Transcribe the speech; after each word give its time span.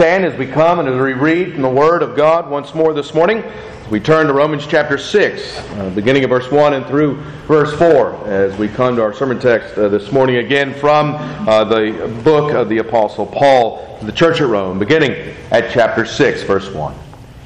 stand 0.00 0.24
as 0.24 0.34
we 0.38 0.46
come 0.46 0.78
and 0.78 0.88
as 0.88 0.94
we 0.94 1.12
read 1.12 1.52
from 1.52 1.60
the 1.60 1.68
Word 1.68 2.02
of 2.02 2.16
God 2.16 2.48
once 2.48 2.74
more 2.74 2.94
this 2.94 3.12
morning. 3.12 3.44
We 3.90 4.00
turn 4.00 4.28
to 4.28 4.32
Romans 4.32 4.66
chapter 4.66 4.96
6, 4.96 5.58
uh, 5.58 5.90
beginning 5.94 6.24
of 6.24 6.30
verse 6.30 6.50
1 6.50 6.72
and 6.72 6.86
through 6.86 7.20
verse 7.46 7.78
4, 7.78 8.26
as 8.26 8.56
we 8.56 8.66
come 8.66 8.96
to 8.96 9.02
our 9.02 9.12
sermon 9.12 9.38
text 9.38 9.76
uh, 9.76 9.90
this 9.90 10.10
morning 10.10 10.36
again 10.36 10.72
from 10.72 11.16
uh, 11.46 11.64
the 11.64 12.18
book 12.24 12.54
of 12.54 12.70
the 12.70 12.78
Apostle 12.78 13.26
Paul 13.26 13.98
to 13.98 14.06
the 14.06 14.12
church 14.12 14.40
at 14.40 14.48
Rome, 14.48 14.78
beginning 14.78 15.36
at 15.50 15.70
chapter 15.70 16.06
6, 16.06 16.44
verse 16.44 16.70
1. 16.70 16.94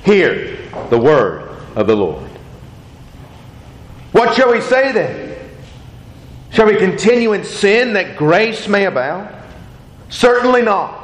Hear 0.05 0.57
the 0.91 0.98
Word 0.98 1.48
of 1.75 1.89
the 1.89 1.96
Lord. 1.96 2.30
What 4.12 4.36
shall 4.36 4.52
we 4.52 4.61
say 4.61 4.93
then? 4.93 5.36
Shall 6.52 6.66
we 6.66 6.77
continue 6.77 7.32
in 7.32 7.43
sin 7.43 7.95
that 7.95 8.16
grace 8.16 8.68
may 8.68 8.84
abound? 8.84 9.34
Certainly 10.09 10.62
not. 10.62 11.04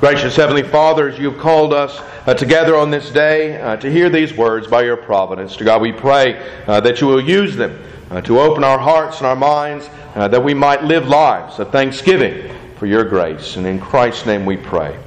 Gracious 0.00 0.34
Heavenly 0.34 0.62
Father, 0.62 1.10
as 1.10 1.18
you 1.18 1.30
have 1.30 1.38
called 1.38 1.74
us 1.74 2.00
uh, 2.26 2.32
together 2.32 2.74
on 2.74 2.90
this 2.90 3.10
day 3.10 3.60
uh, 3.60 3.76
to 3.76 3.92
hear 3.92 4.08
these 4.08 4.34
words 4.34 4.66
by 4.66 4.82
your 4.82 4.96
providence, 4.96 5.56
to 5.56 5.64
God 5.64 5.82
we 5.82 5.92
pray 5.92 6.42
uh, 6.66 6.80
that 6.80 7.02
you 7.02 7.06
will 7.06 7.20
use 7.20 7.54
them 7.54 7.78
uh, 8.10 8.22
to 8.22 8.40
open 8.40 8.64
our 8.64 8.78
hearts 8.78 9.18
and 9.18 9.26
our 9.26 9.36
minds 9.36 9.90
uh, 10.14 10.26
that 10.26 10.42
we 10.42 10.54
might 10.54 10.82
live 10.84 11.06
lives 11.06 11.58
of 11.58 11.70
thanksgiving 11.70 12.50
for 12.76 12.86
your 12.86 13.04
grace. 13.04 13.56
And 13.56 13.66
in 13.66 13.78
Christ's 13.78 14.24
name 14.24 14.46
we 14.46 14.56
pray. 14.56 14.98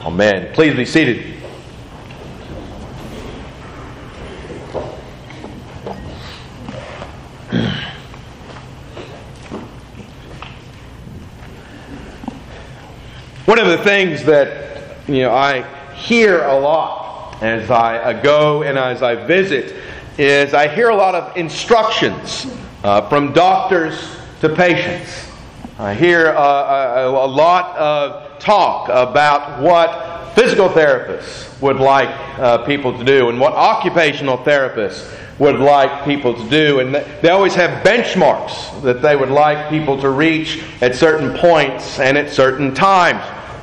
Amen. 0.00 0.52
Please 0.54 0.74
be 0.74 0.86
seated. 0.86 1.41
One 13.52 13.58
of 13.58 13.68
the 13.68 13.84
things 13.84 14.24
that 14.24 14.82
you 15.06 15.20
know 15.24 15.34
I 15.34 15.60
hear 15.92 16.42
a 16.42 16.58
lot 16.58 17.36
as 17.42 17.70
I 17.70 18.18
go 18.22 18.62
and 18.62 18.78
as 18.78 19.02
I 19.02 19.14
visit 19.26 19.76
is 20.16 20.54
I 20.54 20.68
hear 20.68 20.88
a 20.88 20.96
lot 20.96 21.14
of 21.14 21.36
instructions 21.36 22.46
uh, 22.82 23.06
from 23.10 23.34
doctors 23.34 24.16
to 24.40 24.48
patients. 24.48 25.28
I 25.78 25.92
hear 25.92 26.28
uh, 26.28 26.32
a, 26.32 27.08
a, 27.10 27.28
lot 27.28 27.76
of 27.76 28.38
talk 28.38 28.88
about 28.88 29.60
what 29.60 30.34
physical 30.34 30.70
therapists 30.70 31.60
would 31.60 31.76
like 31.76 32.08
uh, 32.38 32.64
people 32.64 32.96
to 32.96 33.04
do 33.04 33.28
and 33.28 33.38
what 33.38 33.52
occupational 33.52 34.38
therapists 34.38 35.14
would 35.38 35.60
like 35.60 36.06
people 36.06 36.32
to 36.32 36.48
do. 36.48 36.80
And 36.80 36.94
they 36.94 37.28
always 37.28 37.54
have 37.56 37.84
benchmarks 37.84 38.80
that 38.80 39.02
they 39.02 39.14
would 39.14 39.28
like 39.28 39.68
people 39.68 40.00
to 40.00 40.08
reach 40.08 40.64
at 40.80 40.94
certain 40.94 41.36
points 41.36 42.00
and 42.00 42.16
at 42.16 42.30
certain 42.30 42.72
times. 42.72 43.22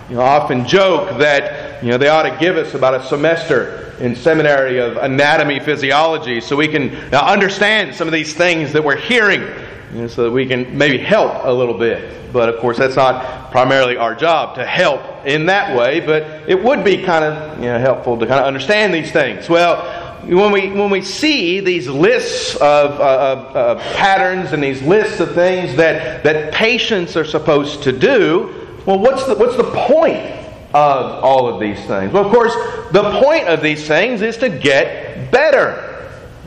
You 0.10 0.16
know, 0.16 0.22
often 0.22 0.66
joke 0.66 1.20
that 1.20 1.84
you 1.84 1.92
know, 1.92 2.00
they 2.00 2.08
ought 2.08 2.24
to 2.24 2.36
give 2.40 2.58
us 2.58 2.74
about 2.74 2.96
a 2.96 3.04
semester 3.06 3.96
in 4.00 4.16
seminary 4.16 4.80
of 4.80 4.98
anatomy 4.98 5.60
physiology 5.60 6.42
so 6.42 6.56
we 6.56 6.68
can 6.68 6.96
understand 7.14 7.94
some 7.94 8.08
of 8.08 8.12
these 8.12 8.34
things 8.34 8.74
that 8.74 8.84
we're 8.84 8.96
hearing 8.96 9.42
you 9.94 10.02
know, 10.02 10.08
so 10.08 10.24
that 10.24 10.32
we 10.32 10.48
can 10.48 10.76
maybe 10.76 10.98
help 10.98 11.46
a 11.46 11.52
little 11.52 11.78
bit. 11.78 12.34
But 12.34 12.50
of 12.50 12.60
course, 12.60 12.78
that's 12.78 12.96
not 12.96 13.52
primarily 13.52 13.98
our 13.98 14.16
job 14.16 14.56
to 14.56 14.66
help 14.66 15.28
in 15.28 15.46
that 15.46 15.78
way, 15.78 16.00
but 16.00 16.50
it 16.50 16.64
would 16.64 16.84
be 16.84 17.04
kind 17.04 17.24
of 17.24 17.60
you 17.60 17.66
know, 17.66 17.78
helpful 17.78 18.18
to 18.18 18.26
kind 18.26 18.40
of 18.40 18.48
understand 18.48 18.92
these 18.92 19.12
things. 19.12 19.48
Well, 19.48 20.08
when 20.24 20.52
we, 20.52 20.72
when 20.72 20.90
we 20.90 21.04
see 21.04 21.60
these 21.60 21.88
lists 21.88 22.56
of, 22.56 23.00
uh, 23.00 23.52
of 23.54 23.80
patterns 23.80 24.54
and 24.54 24.64
these 24.64 24.82
lists 24.82 25.20
of 25.20 25.36
things 25.36 25.76
that, 25.76 26.24
that 26.24 26.52
patients 26.52 27.16
are 27.16 27.26
supposed 27.26 27.84
to 27.84 27.92
do, 27.92 28.69
well, 28.86 29.00
what's 29.00 29.26
the, 29.26 29.36
what's 29.36 29.58
the 29.58 29.64
point 29.64 30.40
of 30.74 31.24
all 31.24 31.48
of 31.48 31.60
these 31.60 31.84
things? 31.86 32.14
Well, 32.14 32.26
of 32.26 32.32
course, 32.32 32.54
the 32.92 33.20
point 33.22 33.48
of 33.48 33.62
these 33.62 33.88
things 33.88 34.22
is 34.22 34.38
to 34.38 34.50
get 34.50 35.32
better. 35.32 35.86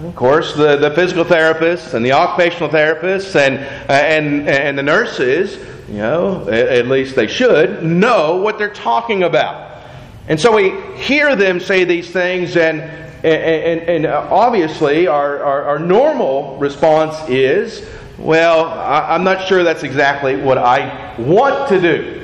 Of 0.04 0.16
course, 0.16 0.54
the, 0.54 0.76
the 0.76 0.91
physical 0.93 1.25
therapists 1.25 1.94
and 1.94 2.04
the 2.04 2.12
occupational 2.12 2.69
therapists 2.69 3.37
and, 3.37 3.59
and, 3.88 4.48
and 4.48 4.78
the 4.78 4.82
nurses, 4.82 5.56
you 5.88 5.98
know, 5.98 6.48
at 6.48 6.87
least 6.87 7.15
they 7.15 7.26
should, 7.26 7.84
know 7.84 8.37
what 8.37 8.59
they're 8.59 8.72
talking 8.72 9.22
about. 9.22 9.84
And 10.28 10.41
so 10.41 10.54
we 10.54 10.70
hear 10.97 11.37
them 11.37 11.60
say 11.60 11.84
these 11.84 12.10
things, 12.10 12.56
and, 12.56 12.81
and, 12.81 13.82
and 13.82 14.06
obviously, 14.06 15.06
our, 15.06 15.43
our, 15.43 15.62
our, 15.64 15.78
normal 15.78 16.56
response 16.59 17.16
is, 17.28 17.88
well, 18.19 18.66
I, 18.66 19.14
I'm 19.14 19.25
not 19.25 19.47
sure 19.47 19.64
that's 19.64 19.82
exactly 19.82 20.37
what 20.37 20.59
I 20.59 21.14
want 21.19 21.69
to 21.69 21.81
do 21.81 22.22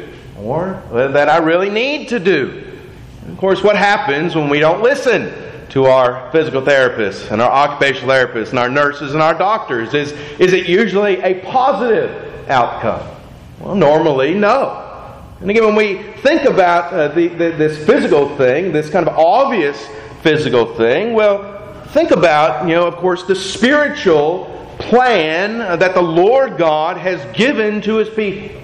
that 0.48 1.28
I 1.28 1.38
really 1.38 1.70
need 1.70 2.09
to 2.09 2.19
do. 2.19 2.64
Of 3.28 3.36
course, 3.38 3.62
what 3.62 3.76
happens 3.76 4.34
when 4.34 4.48
we 4.48 4.59
don't 4.59 4.82
listen 4.82 5.32
to 5.70 5.84
our 5.84 6.31
physical 6.32 6.62
therapists 6.62 7.31
and 7.31 7.42
our 7.42 7.50
occupational 7.50 8.09
therapists 8.14 8.50
and 8.50 8.58
our 8.58 8.70
nurses 8.70 9.12
and 9.12 9.22
our 9.22 9.34
doctors? 9.34 9.92
Is, 9.94 10.12
is 10.38 10.53
it 10.53 10.66
usually 10.66 11.20
a 11.20 11.41
positive 11.41 12.48
outcome? 12.48 13.06
Well, 13.60 13.75
normally, 13.75 14.34
no. 14.34 14.84
And 15.41 15.50
again, 15.50 15.64
when 15.64 15.76
we 15.76 16.03
think 16.22 16.44
about 16.44 16.92
uh, 16.92 17.08
the, 17.08 17.28
the, 17.28 17.50
this 17.50 17.84
physical 17.87 18.37
thing, 18.37 18.72
this 18.72 18.91
kind 18.91 19.06
of 19.06 19.16
obvious 19.16 19.87
physical 20.22 20.75
thing, 20.75 21.12
well, 21.12 21.84
think 21.88 22.10
about, 22.10 22.66
you 22.66 22.75
know, 22.75 22.87
of 22.87 22.97
course, 22.97 23.25
the 23.25 23.37
spiritual 23.37 24.54
plan 24.78 25.58
that 25.58 25.94
the 25.94 26.03
Lord 26.03 26.56
God 26.56 26.97
has 26.97 27.20
given 27.37 27.81
to 27.82 27.97
His 27.97 28.08
people. 28.08 28.60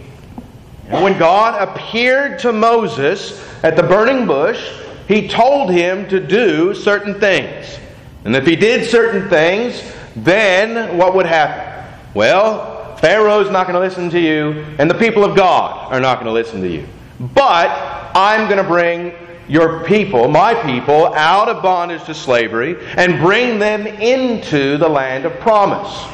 And 0.88 1.02
when 1.02 1.18
God 1.18 1.60
appeared 1.60 2.38
to 2.40 2.52
Moses 2.52 3.42
at 3.62 3.76
the 3.76 3.82
burning 3.82 4.26
bush, 4.26 4.60
he 5.08 5.28
told 5.28 5.70
him 5.70 6.08
to 6.08 6.20
do 6.20 6.74
certain 6.74 7.18
things. 7.18 7.78
And 8.24 8.34
if 8.36 8.46
he 8.46 8.56
did 8.56 8.88
certain 8.88 9.28
things, 9.28 9.82
then 10.16 10.96
what 10.96 11.14
would 11.14 11.26
happen? 11.26 11.70
Well, 12.14 12.96
Pharaoh's 12.96 13.50
not 13.50 13.66
going 13.66 13.74
to 13.74 13.80
listen 13.80 14.08
to 14.10 14.20
you, 14.20 14.64
and 14.78 14.90
the 14.90 14.94
people 14.94 15.24
of 15.24 15.36
God 15.36 15.92
are 15.92 16.00
not 16.00 16.14
going 16.14 16.26
to 16.26 16.32
listen 16.32 16.62
to 16.62 16.68
you. 16.68 16.86
But 17.20 17.68
I'm 18.14 18.48
going 18.48 18.62
to 18.62 18.68
bring 18.68 19.12
your 19.48 19.84
people, 19.84 20.28
my 20.28 20.54
people, 20.54 21.12
out 21.14 21.48
of 21.48 21.62
bondage 21.62 22.04
to 22.04 22.14
slavery 22.14 22.76
and 22.96 23.18
bring 23.18 23.58
them 23.58 23.86
into 23.86 24.78
the 24.78 24.88
land 24.88 25.26
of 25.26 25.38
promise. 25.40 26.06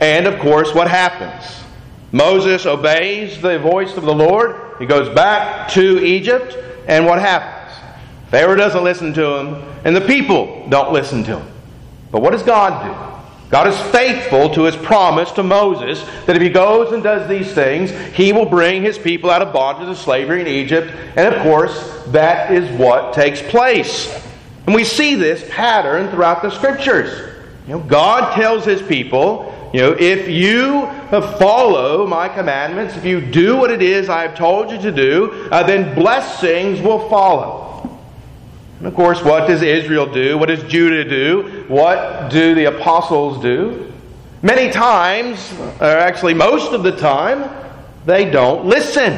And 0.00 0.26
of 0.26 0.38
course, 0.40 0.74
what 0.74 0.88
happens? 0.88 1.61
Moses 2.12 2.66
obeys 2.66 3.40
the 3.40 3.58
voice 3.58 3.96
of 3.96 4.04
the 4.04 4.14
Lord. 4.14 4.60
He 4.78 4.86
goes 4.86 5.12
back 5.14 5.70
to 5.70 6.04
Egypt, 6.04 6.56
and 6.86 7.06
what 7.06 7.18
happens? 7.18 7.76
Pharaoh 8.30 8.54
doesn't 8.54 8.84
listen 8.84 9.12
to 9.14 9.36
him, 9.36 9.62
and 9.84 9.96
the 9.96 10.02
people 10.02 10.66
don't 10.68 10.92
listen 10.92 11.24
to 11.24 11.38
him. 11.38 11.48
But 12.10 12.20
what 12.20 12.32
does 12.32 12.42
God 12.42 12.86
do? 12.86 13.12
God 13.52 13.68
is 13.68 13.78
faithful 13.92 14.48
to 14.54 14.62
his 14.62 14.76
promise 14.76 15.30
to 15.32 15.42
Moses 15.42 16.02
that 16.24 16.36
if 16.36 16.40
he 16.40 16.48
goes 16.48 16.92
and 16.92 17.02
does 17.02 17.28
these 17.28 17.52
things, 17.52 17.90
he 18.14 18.32
will 18.32 18.46
bring 18.46 18.82
his 18.82 18.96
people 18.96 19.28
out 19.28 19.42
of 19.42 19.52
bondage 19.52 19.88
and 19.88 19.96
slavery 19.96 20.40
in 20.40 20.46
Egypt. 20.46 20.90
And 21.16 21.34
of 21.34 21.42
course, 21.42 22.02
that 22.08 22.50
is 22.50 22.66
what 22.78 23.12
takes 23.12 23.42
place. 23.42 24.10
And 24.66 24.74
we 24.74 24.84
see 24.84 25.16
this 25.16 25.46
pattern 25.50 26.08
throughout 26.10 26.40
the 26.40 26.48
scriptures. 26.50 27.36
You 27.66 27.74
know, 27.74 27.80
God 27.80 28.34
tells 28.34 28.64
his 28.64 28.80
people 28.80 29.51
you 29.72 29.80
know, 29.80 29.96
if 29.98 30.28
you 30.28 30.86
follow 31.38 32.06
my 32.06 32.28
commandments, 32.28 32.96
if 32.96 33.04
you 33.04 33.20
do 33.20 33.56
what 33.56 33.70
it 33.70 33.80
is 33.80 34.08
I 34.08 34.22
have 34.22 34.36
told 34.36 34.70
you 34.70 34.78
to 34.78 34.92
do, 34.92 35.48
uh, 35.50 35.62
then 35.62 35.94
blessings 35.94 36.80
will 36.80 37.08
follow. 37.08 37.98
And 38.78 38.86
of 38.86 38.94
course, 38.94 39.22
what 39.22 39.46
does 39.46 39.62
Israel 39.62 40.12
do? 40.12 40.36
What 40.36 40.46
does 40.46 40.62
Judah 40.64 41.08
do? 41.08 41.64
What 41.68 42.30
do 42.30 42.54
the 42.54 42.64
apostles 42.64 43.40
do? 43.40 43.92
Many 44.42 44.70
times, 44.72 45.52
or 45.80 45.86
actually 45.86 46.34
most 46.34 46.72
of 46.72 46.82
the 46.82 46.92
time, 46.96 47.48
they 48.04 48.28
don't 48.28 48.66
listen. 48.66 49.12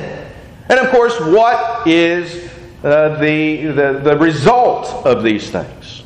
And 0.68 0.78
of 0.78 0.90
course, 0.90 1.18
what 1.18 1.86
is 1.86 2.48
uh, 2.84 3.18
the, 3.18 3.66
the, 3.66 4.00
the 4.04 4.18
result 4.18 5.06
of 5.06 5.22
these 5.22 5.50
things? 5.50 6.03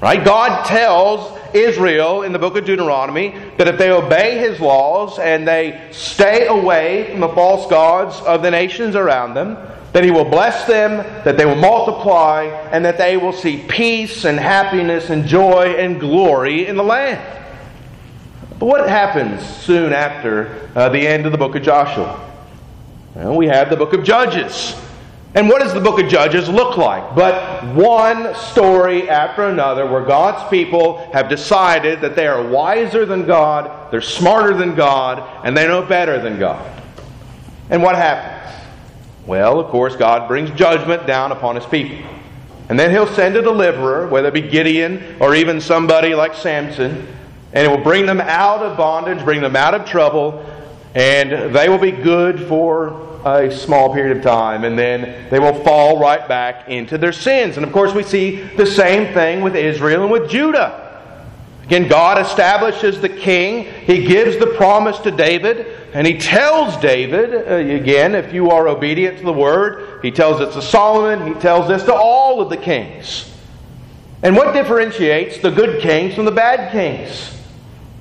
Right? 0.00 0.22
God 0.24 0.66
tells 0.66 1.38
Israel 1.54 2.22
in 2.22 2.32
the 2.32 2.38
book 2.38 2.56
of 2.56 2.66
Deuteronomy 2.66 3.30
that 3.56 3.66
if 3.66 3.78
they 3.78 3.90
obey 3.90 4.38
his 4.38 4.60
laws 4.60 5.18
and 5.18 5.48
they 5.48 5.88
stay 5.90 6.46
away 6.46 7.10
from 7.10 7.20
the 7.20 7.28
false 7.30 7.68
gods 7.70 8.20
of 8.20 8.42
the 8.42 8.50
nations 8.50 8.94
around 8.94 9.34
them, 9.34 9.56
that 9.96 10.04
He 10.04 10.10
will 10.10 10.26
bless 10.26 10.66
them, 10.66 10.98
that 11.24 11.38
they 11.38 11.46
will 11.46 11.54
multiply, 11.54 12.42
and 12.70 12.84
that 12.84 12.98
they 12.98 13.16
will 13.16 13.32
see 13.32 13.64
peace 13.66 14.26
and 14.26 14.38
happiness 14.38 15.08
and 15.08 15.26
joy 15.26 15.74
and 15.78 15.98
glory 15.98 16.66
in 16.66 16.76
the 16.76 16.82
land. 16.82 17.22
But 18.58 18.66
what 18.66 18.86
happens 18.86 19.42
soon 19.64 19.94
after 19.94 20.68
uh, 20.74 20.90
the 20.90 21.06
end 21.06 21.24
of 21.24 21.32
the 21.32 21.38
book 21.38 21.54
of 21.54 21.62
Joshua? 21.62 22.30
Well, 23.14 23.36
we 23.36 23.46
have 23.46 23.70
the 23.70 23.76
book 23.76 23.94
of 23.94 24.04
Judges. 24.04 24.76
And 25.36 25.50
what 25.50 25.60
does 25.60 25.74
the 25.74 25.80
book 25.80 26.00
of 26.00 26.08
Judges 26.08 26.48
look 26.48 26.78
like? 26.78 27.14
But 27.14 27.62
one 27.74 28.34
story 28.34 29.06
after 29.10 29.44
another 29.44 29.86
where 29.86 30.02
God's 30.02 30.48
people 30.48 31.10
have 31.12 31.28
decided 31.28 32.00
that 32.00 32.16
they 32.16 32.26
are 32.26 32.42
wiser 32.42 33.04
than 33.04 33.26
God, 33.26 33.92
they're 33.92 34.00
smarter 34.00 34.54
than 34.54 34.74
God, 34.74 35.22
and 35.44 35.54
they 35.54 35.68
know 35.68 35.82
better 35.82 36.18
than 36.18 36.38
God. 36.38 36.82
And 37.68 37.82
what 37.82 37.96
happens? 37.96 38.50
Well, 39.26 39.60
of 39.60 39.66
course, 39.68 39.94
God 39.94 40.26
brings 40.26 40.50
judgment 40.52 41.06
down 41.06 41.32
upon 41.32 41.56
his 41.56 41.66
people. 41.66 42.08
And 42.70 42.80
then 42.80 42.90
he'll 42.90 43.06
send 43.06 43.36
a 43.36 43.42
deliverer, 43.42 44.08
whether 44.08 44.28
it 44.28 44.34
be 44.34 44.40
Gideon 44.40 45.16
or 45.20 45.34
even 45.34 45.60
somebody 45.60 46.14
like 46.14 46.32
Samson, 46.32 47.06
and 47.52 47.66
it 47.66 47.68
will 47.68 47.84
bring 47.84 48.06
them 48.06 48.22
out 48.22 48.62
of 48.62 48.78
bondage, 48.78 49.22
bring 49.22 49.42
them 49.42 49.54
out 49.54 49.74
of 49.74 49.84
trouble, 49.84 50.46
and 50.96 51.54
they 51.54 51.68
will 51.68 51.76
be 51.76 51.90
good 51.90 52.48
for 52.48 53.20
a 53.22 53.54
small 53.54 53.92
period 53.92 54.16
of 54.16 54.22
time, 54.22 54.64
and 54.64 54.78
then 54.78 55.28
they 55.28 55.38
will 55.38 55.62
fall 55.62 56.00
right 56.00 56.26
back 56.26 56.70
into 56.70 56.96
their 56.96 57.12
sins. 57.12 57.58
And 57.58 57.66
of 57.66 57.72
course, 57.72 57.92
we 57.92 58.02
see 58.02 58.36
the 58.40 58.64
same 58.64 59.12
thing 59.12 59.42
with 59.42 59.54
Israel 59.54 60.04
and 60.04 60.10
with 60.10 60.30
Judah. 60.30 60.84
Again, 61.64 61.86
God 61.86 62.24
establishes 62.24 63.02
the 63.02 63.10
king. 63.10 63.64
He 63.84 64.06
gives 64.06 64.38
the 64.38 64.46
promise 64.46 64.98
to 65.00 65.10
David, 65.10 65.66
and 65.92 66.06
he 66.06 66.16
tells 66.16 66.78
David, 66.78 67.34
uh, 67.34 67.56
again, 67.56 68.14
if 68.14 68.32
you 68.32 68.50
are 68.50 68.66
obedient 68.66 69.18
to 69.18 69.24
the 69.24 69.34
word, 69.34 70.00
he 70.00 70.10
tells 70.10 70.40
it 70.40 70.54
to 70.54 70.62
Solomon, 70.62 71.26
he 71.26 71.38
tells 71.38 71.68
this 71.68 71.82
to 71.82 71.94
all 71.94 72.40
of 72.40 72.48
the 72.48 72.56
kings. 72.56 73.30
And 74.22 74.34
what 74.34 74.54
differentiates 74.54 75.40
the 75.42 75.50
good 75.50 75.82
kings 75.82 76.14
from 76.14 76.24
the 76.24 76.30
bad 76.30 76.72
kings? 76.72 77.35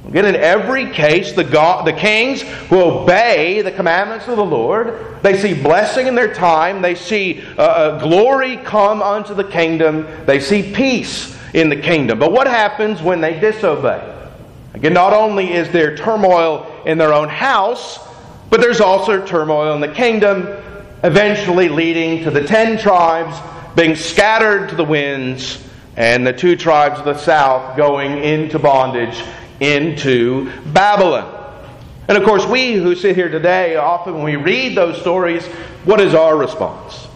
Again, 0.07 0.25
in 0.25 0.36
every 0.36 0.92
case, 0.92 1.34
the, 1.34 1.44
God, 1.44 1.88
the 1.88 1.94
kings 1.94 2.42
who 2.42 2.80
obey 2.80 3.62
the 3.62 3.72
commandments 3.72 4.28
of 4.28 4.38
the 4.38 4.46
Lord, 4.46 5.22
they 5.24 5.38
see 5.38 5.60
blessing 5.60 6.06
in 6.06 6.13
their 6.13 6.34
time, 6.34 6.81
they 6.81 6.94
see 6.94 7.44
uh, 7.57 7.62
uh, 7.62 8.00
glory 8.00 8.57
come 8.57 9.02
unto 9.02 9.34
the 9.34 9.44
kingdom, 9.44 10.07
they 10.25 10.40
see 10.40 10.74
peace 10.74 11.36
in 11.54 11.69
the 11.69 11.75
kingdom. 11.75 12.19
But 12.19 12.31
what 12.31 12.46
happens 12.46 13.02
when 13.02 13.19
they 13.19 13.40
disobey? 13.40 14.13
Again, 14.75 14.94
not 14.94 15.13
only 15.13 15.54
is 15.54 15.72
there 15.72 15.98
turmoil 15.98 16.84
in 16.86 16.98
their 16.98 17.13
own 17.13 17.30
house, 17.30 17.98
but 18.52 18.62
there's 18.62 18.81
also 18.81 19.25
turmoil 19.25 19.74
in 19.74 19.81
the 19.81 19.94
kingdom, 19.94 20.48
eventually 21.04 21.68
leading 21.68 22.24
to 22.25 22.31
the 22.31 22.44
ten 22.44 22.78
tribes 22.78 23.36
being 23.75 23.96
scattered 23.96 24.69
to 24.69 24.75
the 24.75 24.84
winds 24.84 25.62
and 25.98 26.28
the 26.28 26.34
two 26.34 26.56
tribes 26.56 27.00
of 27.00 27.06
the 27.06 27.18
south 27.18 27.75
going 27.75 28.24
into 28.24 28.60
bondage 28.60 29.22
into 29.60 30.52
Babylon. 30.68 31.31
And 32.07 32.18
of 32.18 32.24
course, 32.24 32.46
we 32.46 32.74
who 32.74 32.96
sit 32.96 33.16
here 33.16 33.30
today, 33.30 33.75
often 33.78 34.16
when 34.16 34.24
we 34.24 34.36
read 34.36 34.78
those 34.78 35.00
stories, 35.00 35.46
what 35.86 36.00
is 36.00 36.13
our 36.13 36.38
response? 36.38 37.07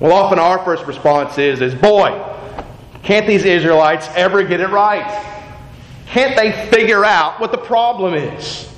Well, 0.00 0.12
often 0.12 0.38
our 0.38 0.62
first 0.64 0.86
response 0.86 1.38
is, 1.38 1.60
is 1.60 1.74
boy, 1.74 2.22
can't 3.02 3.26
these 3.26 3.44
Israelites 3.44 4.08
ever 4.14 4.42
get 4.42 4.60
it 4.60 4.68
right? 4.68 5.30
Can't 6.06 6.36
they 6.36 6.68
figure 6.70 7.04
out 7.04 7.40
what 7.40 7.52
the 7.52 7.58
problem 7.58 8.14
is? 8.14 8.70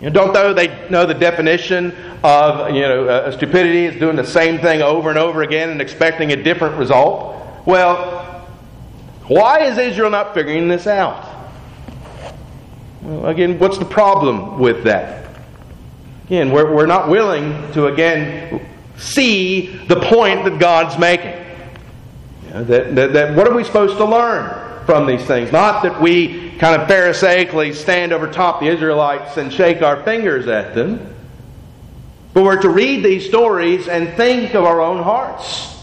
You 0.00 0.10
know, 0.10 0.32
don't 0.32 0.54
they 0.54 0.88
know 0.90 1.06
the 1.06 1.14
definition 1.14 1.94
of 2.22 2.74
you 2.74 2.82
know 2.82 3.08
uh, 3.08 3.30
stupidity 3.30 3.86
is 3.86 3.98
doing 3.98 4.16
the 4.16 4.26
same 4.26 4.58
thing 4.58 4.82
over 4.82 5.08
and 5.08 5.18
over 5.18 5.42
again 5.42 5.70
and 5.70 5.80
expecting 5.80 6.32
a 6.32 6.42
different 6.42 6.76
result? 6.76 7.66
Well, 7.66 8.44
why 9.28 9.60
is 9.60 9.78
Israel 9.78 10.10
not 10.10 10.34
figuring 10.34 10.68
this 10.68 10.86
out? 10.86 11.33
Well, 13.04 13.26
again, 13.26 13.58
what's 13.58 13.76
the 13.76 13.84
problem 13.84 14.58
with 14.58 14.84
that? 14.84 15.28
Again, 16.24 16.50
we're, 16.50 16.74
we're 16.74 16.86
not 16.86 17.10
willing 17.10 17.70
to, 17.72 17.86
again, 17.88 18.66
see 18.96 19.76
the 19.88 20.00
point 20.00 20.44
that 20.44 20.58
God's 20.58 20.98
making. 20.98 21.34
You 22.46 22.50
know, 22.54 22.64
that, 22.64 22.94
that, 22.94 23.12
that 23.12 23.36
what 23.36 23.46
are 23.46 23.54
we 23.54 23.62
supposed 23.62 23.98
to 23.98 24.06
learn 24.06 24.86
from 24.86 25.06
these 25.06 25.22
things? 25.26 25.52
Not 25.52 25.82
that 25.82 26.00
we 26.00 26.56
kind 26.56 26.80
of 26.80 26.88
Pharisaically 26.88 27.74
stand 27.74 28.14
over 28.14 28.26
top 28.26 28.60
the 28.60 28.68
Israelites 28.68 29.36
and 29.36 29.52
shake 29.52 29.82
our 29.82 30.02
fingers 30.02 30.48
at 30.48 30.74
them, 30.74 31.14
but 32.32 32.42
we're 32.42 32.62
to 32.62 32.70
read 32.70 33.04
these 33.04 33.26
stories 33.26 33.86
and 33.86 34.14
think 34.14 34.54
of 34.54 34.64
our 34.64 34.80
own 34.80 35.02
hearts. 35.02 35.76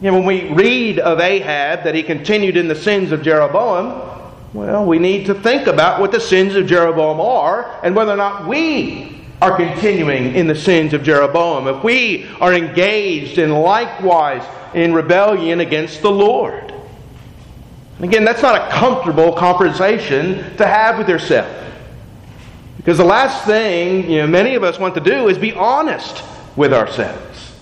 You 0.00 0.10
know, 0.10 0.16
when 0.16 0.24
we 0.24 0.54
read 0.54 1.00
of 1.00 1.20
Ahab 1.20 1.84
that 1.84 1.94
he 1.94 2.02
continued 2.02 2.56
in 2.56 2.66
the 2.66 2.74
sins 2.74 3.12
of 3.12 3.20
Jeroboam, 3.20 4.19
well, 4.52 4.84
we 4.84 4.98
need 4.98 5.26
to 5.26 5.34
think 5.34 5.66
about 5.66 6.00
what 6.00 6.10
the 6.10 6.20
sins 6.20 6.56
of 6.56 6.66
Jeroboam 6.66 7.20
are 7.20 7.80
and 7.84 7.94
whether 7.94 8.12
or 8.12 8.16
not 8.16 8.48
we 8.48 9.24
are 9.40 9.56
continuing 9.56 10.34
in 10.34 10.46
the 10.46 10.54
sins 10.54 10.92
of 10.92 11.02
Jeroboam. 11.02 11.68
If 11.68 11.84
we 11.84 12.26
are 12.40 12.52
engaged 12.52 13.38
in 13.38 13.50
likewise 13.50 14.44
in 14.74 14.92
rebellion 14.92 15.60
against 15.60 16.02
the 16.02 16.10
Lord. 16.10 16.74
Again, 18.00 18.24
that's 18.24 18.42
not 18.42 18.56
a 18.56 18.70
comfortable 18.72 19.32
conversation 19.32 20.56
to 20.56 20.66
have 20.66 20.98
with 20.98 21.08
yourself. 21.08 21.56
Because 22.76 22.96
the 22.96 23.04
last 23.04 23.44
thing 23.44 24.10
you 24.10 24.18
know, 24.18 24.26
many 24.26 24.54
of 24.54 24.64
us 24.64 24.78
want 24.78 24.94
to 24.94 25.00
do 25.00 25.28
is 25.28 25.36
be 25.36 25.52
honest 25.52 26.24
with 26.56 26.72
ourselves. 26.72 27.52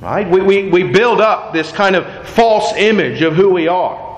Right? 0.00 0.28
We, 0.28 0.40
we, 0.40 0.68
we 0.68 0.82
build 0.84 1.20
up 1.20 1.52
this 1.52 1.72
kind 1.72 1.96
of 1.96 2.28
false 2.28 2.72
image 2.76 3.22
of 3.22 3.34
who 3.34 3.50
we 3.50 3.68
are. 3.68 4.11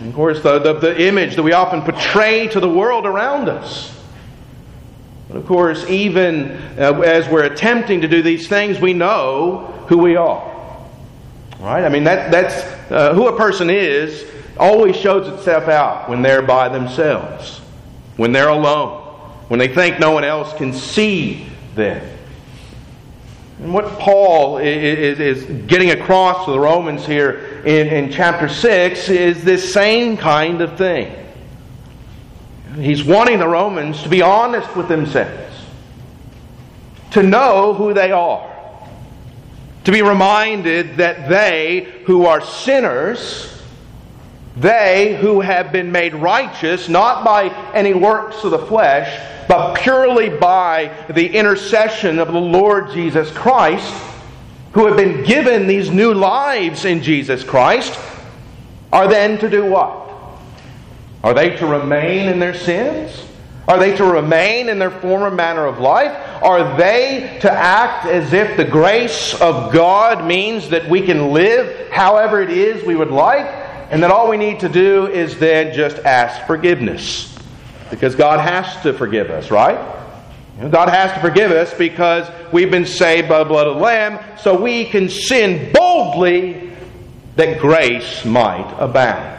And 0.00 0.08
of 0.08 0.14
course, 0.14 0.42
the, 0.42 0.58
the, 0.58 0.72
the 0.72 1.06
image 1.06 1.36
that 1.36 1.42
we 1.42 1.52
often 1.52 1.82
portray 1.82 2.48
to 2.48 2.58
the 2.58 2.68
world 2.68 3.04
around 3.04 3.50
us. 3.50 3.94
But 5.28 5.36
of 5.36 5.46
course, 5.46 5.88
even 5.90 6.52
uh, 6.78 7.00
as 7.00 7.28
we're 7.28 7.44
attempting 7.44 8.00
to 8.00 8.08
do 8.08 8.22
these 8.22 8.48
things, 8.48 8.80
we 8.80 8.94
know 8.94 9.66
who 9.88 9.98
we 9.98 10.16
are. 10.16 10.50
Right? 11.60 11.84
I 11.84 11.90
mean, 11.90 12.04
that, 12.04 12.30
that's 12.30 12.90
uh, 12.90 13.12
who 13.12 13.28
a 13.28 13.36
person 13.36 13.68
is 13.68 14.24
always 14.56 14.96
shows 14.96 15.28
itself 15.28 15.68
out 15.68 16.08
when 16.08 16.22
they're 16.22 16.42
by 16.42 16.70
themselves, 16.70 17.58
when 18.16 18.32
they're 18.32 18.48
alone, 18.48 19.02
when 19.48 19.60
they 19.60 19.68
think 19.68 20.00
no 20.00 20.12
one 20.12 20.24
else 20.24 20.54
can 20.54 20.72
see 20.72 21.46
them. 21.74 22.02
And 23.58 23.74
what 23.74 23.86
Paul 23.98 24.56
is, 24.56 25.20
is, 25.20 25.44
getting 25.66 25.90
across 25.90 26.46
to 26.46 26.52
the 26.52 26.58
Romans 26.58 27.04
here 27.04 27.49
in, 27.64 27.88
in 27.88 28.12
chapter 28.12 28.48
6 28.48 29.08
is 29.08 29.44
this 29.44 29.72
same 29.72 30.16
kind 30.16 30.60
of 30.60 30.76
thing. 30.76 31.14
He's 32.76 33.04
wanting 33.04 33.38
the 33.38 33.48
Romans 33.48 34.02
to 34.02 34.08
be 34.08 34.22
honest 34.22 34.74
with 34.76 34.88
themselves, 34.88 35.54
to 37.12 37.22
know 37.22 37.74
who 37.74 37.92
they 37.92 38.12
are, 38.12 38.48
to 39.84 39.92
be 39.92 40.02
reminded 40.02 40.96
that 40.98 41.28
they 41.28 42.02
who 42.04 42.26
are 42.26 42.40
sinners, 42.40 43.62
they 44.56 45.16
who 45.16 45.40
have 45.40 45.72
been 45.72 45.90
made 45.90 46.14
righteous 46.14 46.88
not 46.88 47.24
by 47.24 47.48
any 47.72 47.94
works 47.94 48.44
of 48.44 48.52
the 48.52 48.58
flesh, 48.58 49.28
but 49.48 49.74
purely 49.74 50.28
by 50.28 50.92
the 51.10 51.26
intercession 51.26 52.18
of 52.18 52.28
the 52.28 52.40
Lord 52.40 52.92
Jesus 52.92 53.30
Christ, 53.32 53.92
who 54.72 54.86
have 54.86 54.96
been 54.96 55.24
given 55.24 55.66
these 55.66 55.90
new 55.90 56.14
lives 56.14 56.84
in 56.84 57.02
Jesus 57.02 57.42
Christ, 57.42 57.98
are 58.92 59.08
then 59.08 59.38
to 59.38 59.50
do 59.50 59.64
what? 59.64 60.08
Are 61.22 61.34
they 61.34 61.56
to 61.56 61.66
remain 61.66 62.28
in 62.28 62.38
their 62.38 62.54
sins? 62.54 63.26
Are 63.68 63.78
they 63.78 63.96
to 63.96 64.04
remain 64.04 64.68
in 64.68 64.78
their 64.78 64.90
former 64.90 65.30
manner 65.30 65.66
of 65.66 65.78
life? 65.78 66.16
Are 66.42 66.76
they 66.76 67.38
to 67.42 67.50
act 67.50 68.06
as 68.06 68.32
if 68.32 68.56
the 68.56 68.64
grace 68.64 69.34
of 69.40 69.72
God 69.72 70.26
means 70.26 70.70
that 70.70 70.88
we 70.88 71.02
can 71.02 71.32
live 71.32 71.90
however 71.90 72.40
it 72.40 72.50
is 72.50 72.82
we 72.84 72.96
would 72.96 73.10
like, 73.10 73.46
and 73.90 74.02
that 74.02 74.10
all 74.10 74.28
we 74.28 74.36
need 74.36 74.60
to 74.60 74.68
do 74.68 75.06
is 75.06 75.38
then 75.38 75.74
just 75.74 75.98
ask 75.98 76.46
forgiveness? 76.46 77.36
Because 77.90 78.14
God 78.14 78.40
has 78.40 78.82
to 78.82 78.92
forgive 78.92 79.30
us, 79.30 79.50
right? 79.50 79.78
God 80.68 80.90
has 80.90 81.12
to 81.14 81.20
forgive 81.20 81.50
us 81.52 81.72
because 81.72 82.30
we've 82.52 82.70
been 82.70 82.84
saved 82.84 83.28
by 83.28 83.38
the 83.38 83.46
blood 83.46 83.66
of 83.66 83.76
the 83.76 83.80
Lamb, 83.80 84.22
so 84.38 84.60
we 84.60 84.84
can 84.84 85.08
sin 85.08 85.72
boldly 85.72 86.70
that 87.36 87.58
grace 87.58 88.24
might 88.26 88.70
abound. 88.78 89.38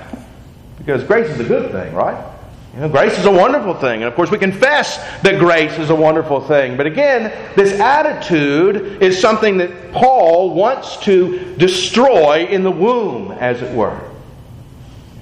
Because 0.80 1.04
grace 1.04 1.30
is 1.30 1.40
a 1.40 1.44
good 1.44 1.72
thing, 1.72 1.94
right? 1.94 2.32
You 2.74 2.80
know, 2.80 2.90
grace 2.90 3.20
is 3.20 3.26
a 3.26 3.32
wonderful 3.32 3.76
thing. 3.76 3.96
And 4.02 4.06
of 4.06 4.16
course, 4.16 4.32
we 4.32 4.40
confess 4.40 4.98
that 5.22 5.38
grace 5.38 5.78
is 5.78 5.90
a 5.90 5.96
wonderful 5.96 6.42
thing. 6.42 6.78
But 6.78 6.88
again, 6.88 7.24
this 7.56 7.80
attitude 7.80 9.04
is 9.04 9.20
something 9.20 9.58
that 9.58 9.92
Paul 9.92 10.56
wants 10.56 10.98
to 11.04 11.56
destroy 11.56 12.48
in 12.48 12.64
the 12.64 12.72
womb, 12.72 13.32
as 13.34 13.62
it 13.62 13.76
were. 13.76 14.00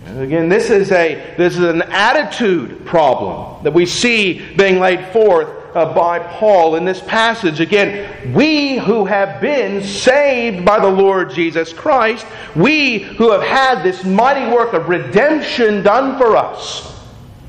Again, 0.06 0.48
this 0.48 0.70
is, 0.70 0.92
a, 0.92 1.36
this 1.38 1.58
is 1.58 1.64
an 1.64 1.82
attitude 1.82 2.86
problem 2.86 3.64
that 3.64 3.74
we 3.74 3.86
see 3.86 4.56
being 4.56 4.80
laid 4.80 5.12
forth 5.12 5.59
uh, 5.74 5.94
by 5.94 6.20
Paul 6.20 6.76
in 6.76 6.86
this 6.86 7.02
passage. 7.02 7.60
Again, 7.60 8.34
we 8.34 8.78
who 8.78 9.06
have 9.06 9.42
been 9.42 9.84
saved 9.84 10.66
by 10.66 10.80
the 10.80 10.90
Lord 10.90 11.32
Jesus 11.32 11.74
Christ, 11.74 12.26
we 12.56 13.00
who 13.00 13.32
have 13.32 13.44
had 13.44 13.84
this 13.84 14.04
mighty 14.04 14.52
work 14.52 14.74
of 14.74 14.90
redemption 14.90 15.84
done 15.84 16.18
for 16.18 16.36
us. 16.36 16.88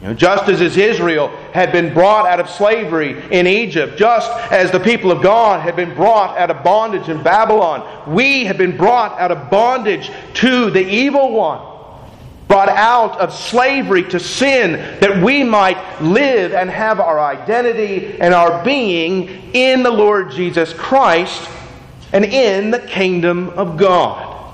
You 0.00 0.08
know, 0.08 0.14
just 0.14 0.48
as 0.48 0.76
Israel 0.78 1.28
had 1.52 1.72
been 1.72 1.92
brought 1.92 2.26
out 2.26 2.40
of 2.40 2.48
slavery 2.48 3.22
in 3.30 3.46
Egypt, 3.46 3.98
just 3.98 4.30
as 4.50 4.70
the 4.70 4.80
people 4.80 5.12
of 5.12 5.22
God 5.22 5.60
had 5.60 5.76
been 5.76 5.94
brought 5.94 6.38
out 6.38 6.50
of 6.50 6.64
bondage 6.64 7.10
in 7.10 7.22
Babylon, 7.22 8.14
we 8.14 8.46
have 8.46 8.56
been 8.56 8.78
brought 8.78 9.20
out 9.20 9.30
of 9.30 9.50
bondage 9.50 10.10
to 10.34 10.70
the 10.70 10.80
evil 10.80 11.32
one 11.32 11.69
brought 12.50 12.68
out 12.68 13.20
of 13.20 13.32
slavery 13.32 14.02
to 14.02 14.18
sin 14.18 14.72
that 14.98 15.22
we 15.22 15.44
might 15.44 16.02
live 16.02 16.52
and 16.52 16.68
have 16.68 16.98
our 16.98 17.20
identity 17.20 18.20
and 18.20 18.34
our 18.34 18.64
being 18.64 19.28
in 19.54 19.84
the 19.84 19.90
Lord 19.90 20.32
Jesus 20.32 20.72
Christ 20.72 21.48
and 22.12 22.24
in 22.24 22.72
the 22.72 22.80
kingdom 22.80 23.50
of 23.50 23.76
God. 23.76 24.52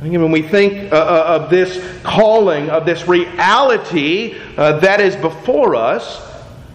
Again, 0.00 0.22
when 0.22 0.32
we 0.32 0.40
think 0.40 0.90
uh, 0.90 0.96
uh, 0.96 1.38
of 1.42 1.50
this 1.50 1.84
calling, 2.02 2.70
of 2.70 2.86
this 2.86 3.06
reality 3.06 4.36
uh, 4.56 4.78
that 4.78 5.02
is 5.02 5.16
before 5.16 5.74
us, 5.74 6.18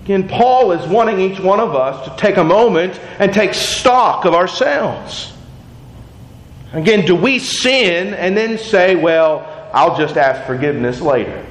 again, 0.03 0.29
Paul 0.29 0.71
is 0.71 0.87
wanting 0.87 1.19
each 1.19 1.39
one 1.39 1.59
of 1.59 1.73
us 1.73 2.07
to 2.07 2.15
take 2.15 2.37
a 2.37 2.43
moment 2.43 2.99
and 3.17 3.33
take 3.33 3.55
stock 3.55 4.25
of 4.25 4.35
ourselves. 4.35 5.33
Again, 6.73 7.05
do 7.05 7.15
we 7.15 7.39
sin 7.39 8.13
and 8.13 8.35
then 8.35 8.57
say, 8.57 8.95
well, 8.95 9.69
I'll 9.73 9.97
just 9.97 10.15
ask 10.15 10.45
forgiveness 10.47 11.01
later? 11.01 11.45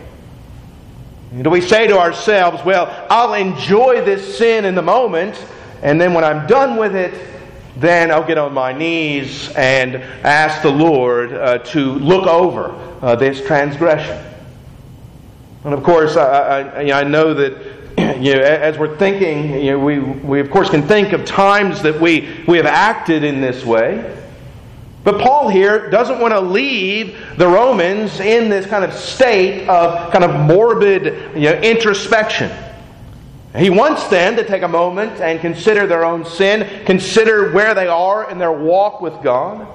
Do 1.42 1.50
we 1.50 1.60
say 1.60 1.86
to 1.86 1.98
ourselves, 1.98 2.64
well, 2.64 3.06
I'll 3.08 3.34
enjoy 3.34 4.04
this 4.04 4.38
sin 4.38 4.64
in 4.64 4.74
the 4.74 4.82
moment, 4.82 5.42
and 5.82 6.00
then 6.00 6.14
when 6.14 6.24
I'm 6.24 6.46
done 6.46 6.76
with 6.76 6.96
it, 6.96 7.14
then 7.76 8.10
I'll 8.10 8.26
get 8.26 8.36
on 8.36 8.52
my 8.52 8.72
knees 8.72 9.48
and 9.50 9.96
ask 9.96 10.62
the 10.62 10.70
Lord 10.70 11.32
uh, 11.32 11.58
to 11.58 11.92
look 11.92 12.26
over 12.26 12.70
uh, 13.00 13.14
this 13.14 13.44
transgression. 13.46 14.26
And 15.64 15.74
of 15.74 15.82
course, 15.82 16.16
I, 16.16 16.62
I, 16.62 17.00
I 17.00 17.04
know 17.04 17.34
that 17.34 17.80
you 18.20 18.34
know, 18.34 18.40
as 18.40 18.78
we're 18.78 18.96
thinking, 18.96 19.52
you 19.62 19.72
know, 19.72 19.78
we, 19.78 19.98
we 19.98 20.40
of 20.40 20.50
course 20.50 20.68
can 20.70 20.82
think 20.82 21.12
of 21.12 21.24
times 21.24 21.82
that 21.82 22.00
we, 22.00 22.28
we 22.48 22.56
have 22.56 22.66
acted 22.66 23.22
in 23.24 23.40
this 23.40 23.64
way. 23.64 24.16
But 25.02 25.21
Paul 25.21 25.49
here 25.49 25.88
doesn't 25.88 26.21
want 26.21 26.35
to 26.35 26.40
leave 26.40 27.16
the 27.38 27.49
Romans 27.49 28.21
in 28.21 28.50
this 28.50 28.66
kind 28.66 28.85
of 28.85 28.92
state 28.92 29.66
of 29.66 30.12
kind 30.12 30.25
of 30.25 30.38
morbid 30.40 31.35
you 31.35 31.50
know, 31.50 31.54
introspection. 31.61 32.50
He 33.57 33.71
wants 33.71 34.07
them 34.09 34.37
to 34.37 34.45
take 34.45 34.62
a 34.62 34.69
moment 34.69 35.21
and 35.21 35.40
consider 35.40 35.87
their 35.87 36.04
own 36.04 36.25
sin, 36.25 36.85
consider 36.85 37.50
where 37.52 37.75
they 37.75 37.88
are 37.88 38.30
in 38.30 38.38
their 38.38 38.52
walk 38.52 39.00
with 39.00 39.21
God. 39.23 39.66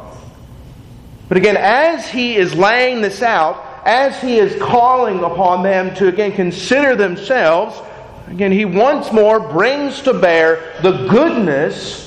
But 1.28 1.38
again, 1.38 1.58
as 1.58 2.08
he 2.08 2.36
is 2.36 2.54
laying 2.54 3.02
this 3.02 3.22
out, 3.22 3.82
as 3.86 4.22
he 4.22 4.38
is 4.38 4.62
calling 4.62 5.24
upon 5.24 5.64
them 5.64 5.94
to 5.96 6.08
again 6.08 6.32
consider 6.32 6.96
themselves, 6.96 7.82
again, 8.28 8.52
he 8.52 8.64
once 8.64 9.12
more 9.12 9.40
brings 9.40 10.02
to 10.04 10.14
bear 10.14 10.74
the 10.82 11.08
goodness 11.08 12.05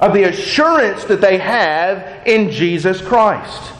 of 0.00 0.12
the 0.12 0.24
assurance 0.24 1.04
that 1.04 1.20
they 1.20 1.38
have 1.38 2.26
in 2.26 2.50
Jesus 2.50 3.00
Christ. 3.00 3.72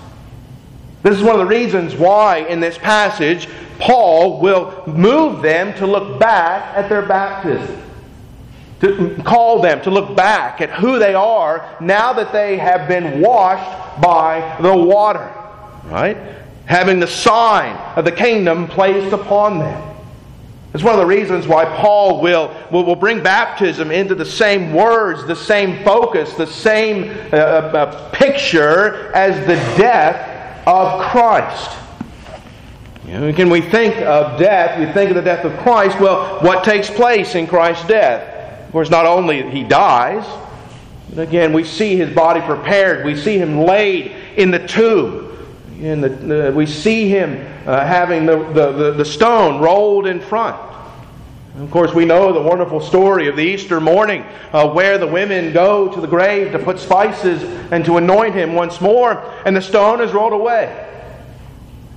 This 1.02 1.18
is 1.18 1.22
one 1.22 1.38
of 1.38 1.40
the 1.40 1.54
reasons 1.54 1.94
why 1.94 2.38
in 2.38 2.60
this 2.60 2.78
passage 2.78 3.48
Paul 3.78 4.40
will 4.40 4.84
move 4.86 5.42
them 5.42 5.76
to 5.78 5.86
look 5.86 6.18
back 6.18 6.76
at 6.76 6.88
their 6.88 7.02
baptism. 7.02 7.82
To 8.80 9.16
call 9.24 9.60
them 9.60 9.80
to 9.82 9.90
look 9.90 10.16
back 10.16 10.60
at 10.60 10.70
who 10.70 10.98
they 10.98 11.14
are 11.14 11.76
now 11.80 12.12
that 12.12 12.32
they 12.32 12.56
have 12.56 12.88
been 12.88 13.20
washed 13.20 14.00
by 14.00 14.56
the 14.60 14.74
water. 14.74 15.32
Right? 15.84 16.16
Having 16.66 17.00
the 17.00 17.06
sign 17.06 17.76
of 17.96 18.04
the 18.04 18.12
kingdom 18.12 18.66
placed 18.66 19.12
upon 19.12 19.58
them. 19.58 19.93
It's 20.74 20.82
one 20.82 20.92
of 20.92 20.98
the 20.98 21.06
reasons 21.06 21.46
why 21.46 21.64
Paul 21.64 22.20
will, 22.20 22.52
will, 22.72 22.84
will 22.84 22.96
bring 22.96 23.22
baptism 23.22 23.92
into 23.92 24.16
the 24.16 24.24
same 24.24 24.72
words, 24.72 25.24
the 25.24 25.36
same 25.36 25.84
focus, 25.84 26.34
the 26.34 26.48
same 26.48 27.10
uh, 27.32 27.36
uh, 27.36 27.70
uh, 27.72 28.10
picture 28.10 29.12
as 29.14 29.38
the 29.46 29.54
death 29.80 30.66
of 30.66 31.00
Christ. 31.12 31.78
You 33.06 33.20
know, 33.20 33.32
can 33.32 33.50
we 33.50 33.60
think 33.60 33.94
of 33.98 34.36
death? 34.36 34.80
We 34.80 34.92
think 34.92 35.10
of 35.10 35.14
the 35.14 35.22
death 35.22 35.44
of 35.44 35.56
Christ. 35.58 36.00
Well, 36.00 36.40
what 36.40 36.64
takes 36.64 36.90
place 36.90 37.36
in 37.36 37.46
Christ's 37.46 37.86
death? 37.86 38.66
Of 38.66 38.72
course, 38.72 38.90
not 38.90 39.06
only 39.06 39.48
he 39.50 39.62
dies, 39.62 40.26
but 41.10 41.28
again, 41.28 41.52
we 41.52 41.62
see 41.62 41.94
his 41.94 42.12
body 42.12 42.40
prepared. 42.40 43.04
We 43.04 43.14
see 43.14 43.38
him 43.38 43.60
laid 43.60 44.10
in 44.36 44.50
the 44.50 44.66
tomb. 44.66 45.23
In 45.80 46.00
the, 46.00 46.08
the, 46.08 46.52
we 46.54 46.66
see 46.66 47.08
him 47.08 47.32
uh, 47.66 47.84
having 47.84 48.26
the, 48.26 48.36
the, 48.52 48.92
the, 48.92 49.04
stone 49.04 49.60
rolled 49.60 50.06
in 50.06 50.20
front. 50.20 50.56
of 51.58 51.70
course, 51.70 51.92
we 51.92 52.04
know 52.04 52.32
the 52.32 52.40
wonderful 52.40 52.80
story 52.80 53.28
of 53.28 53.36
the 53.36 53.42
Easter 53.42 53.80
morning 53.80 54.24
uh, 54.52 54.68
where 54.68 54.98
the 54.98 55.06
women 55.06 55.52
go 55.52 55.92
to 55.92 56.00
the 56.00 56.06
grave 56.06 56.52
to 56.52 56.58
put 56.58 56.78
spices 56.78 57.42
and 57.72 57.84
to 57.86 57.96
anoint 57.96 58.34
him 58.34 58.54
once 58.54 58.80
more, 58.80 59.32
and 59.44 59.56
the 59.56 59.62
stone 59.62 60.00
is 60.00 60.12
rolled 60.12 60.32
away. 60.32 60.88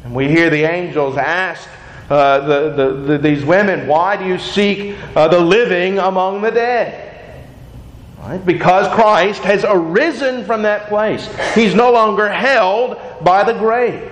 And 0.04 0.16
we 0.16 0.28
hear 0.28 0.50
the 0.50 0.64
angels 0.64 1.16
ask 1.18 1.70
uh, 2.10 2.40
the, 2.40 2.70
the, 2.72 2.94
the, 2.94 3.18
these 3.18 3.46
women, 3.46 3.88
Why 3.88 4.18
do 4.18 4.26
you 4.26 4.40
seek 4.40 4.96
uh, 5.16 5.28
the 5.28 5.40
living 5.40 6.00
among 6.00 6.42
the 6.42 6.52
dead? 6.52 7.07
Right? 8.20 8.44
Because 8.44 8.94
Christ 8.94 9.44
has 9.44 9.64
arisen 9.68 10.44
from 10.46 10.64
that 10.64 10.88
place. 10.88 11.28
He's 11.54 11.76
no 11.76 11.92
longer 11.92 12.30
held 12.30 12.98
by 13.24 13.44
the 13.44 13.54
grave. 13.54 14.12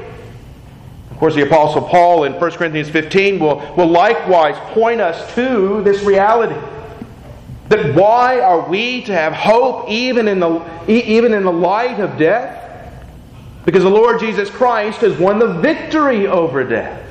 Of 1.10 1.18
course, 1.18 1.34
the 1.34 1.44
Apostle 1.44 1.82
Paul 1.82 2.26
in 2.26 2.34
1 2.34 2.52
Corinthians 2.52 2.90
15 2.90 3.40
will, 3.40 3.74
will 3.76 3.88
likewise 3.88 4.58
point 4.74 5.02
us 5.02 5.34
to 5.36 5.82
this 5.82 6.04
reality. 6.04 6.60
That 7.70 7.96
why 7.96 8.42
are 8.42 8.70
we 8.70 9.02
to 9.06 9.14
have 9.14 9.34
hope 9.34 9.90
even 9.90 10.28
in 10.28 10.40
the, 10.40 10.62
even 10.88 11.34
in 11.34 11.44
the 11.44 11.52
light 11.52 12.00
of 12.00 12.18
death? 12.20 12.62
Because 13.66 13.82
the 13.82 13.90
Lord 13.90 14.20
Jesus 14.20 14.52
Christ 14.52 15.00
has 15.00 15.18
won 15.18 15.40
the 15.40 15.54
victory 15.54 16.28
over 16.28 16.64
death. 16.64 17.02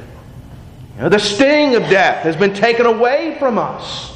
You 0.96 1.02
know, 1.02 1.08
the 1.08 1.18
sting 1.18 1.74
of 1.74 1.82
death 1.90 2.22
has 2.22 2.36
been 2.36 2.54
taken 2.54 2.86
away 2.86 3.36
from 3.40 3.58
us. 3.58 4.13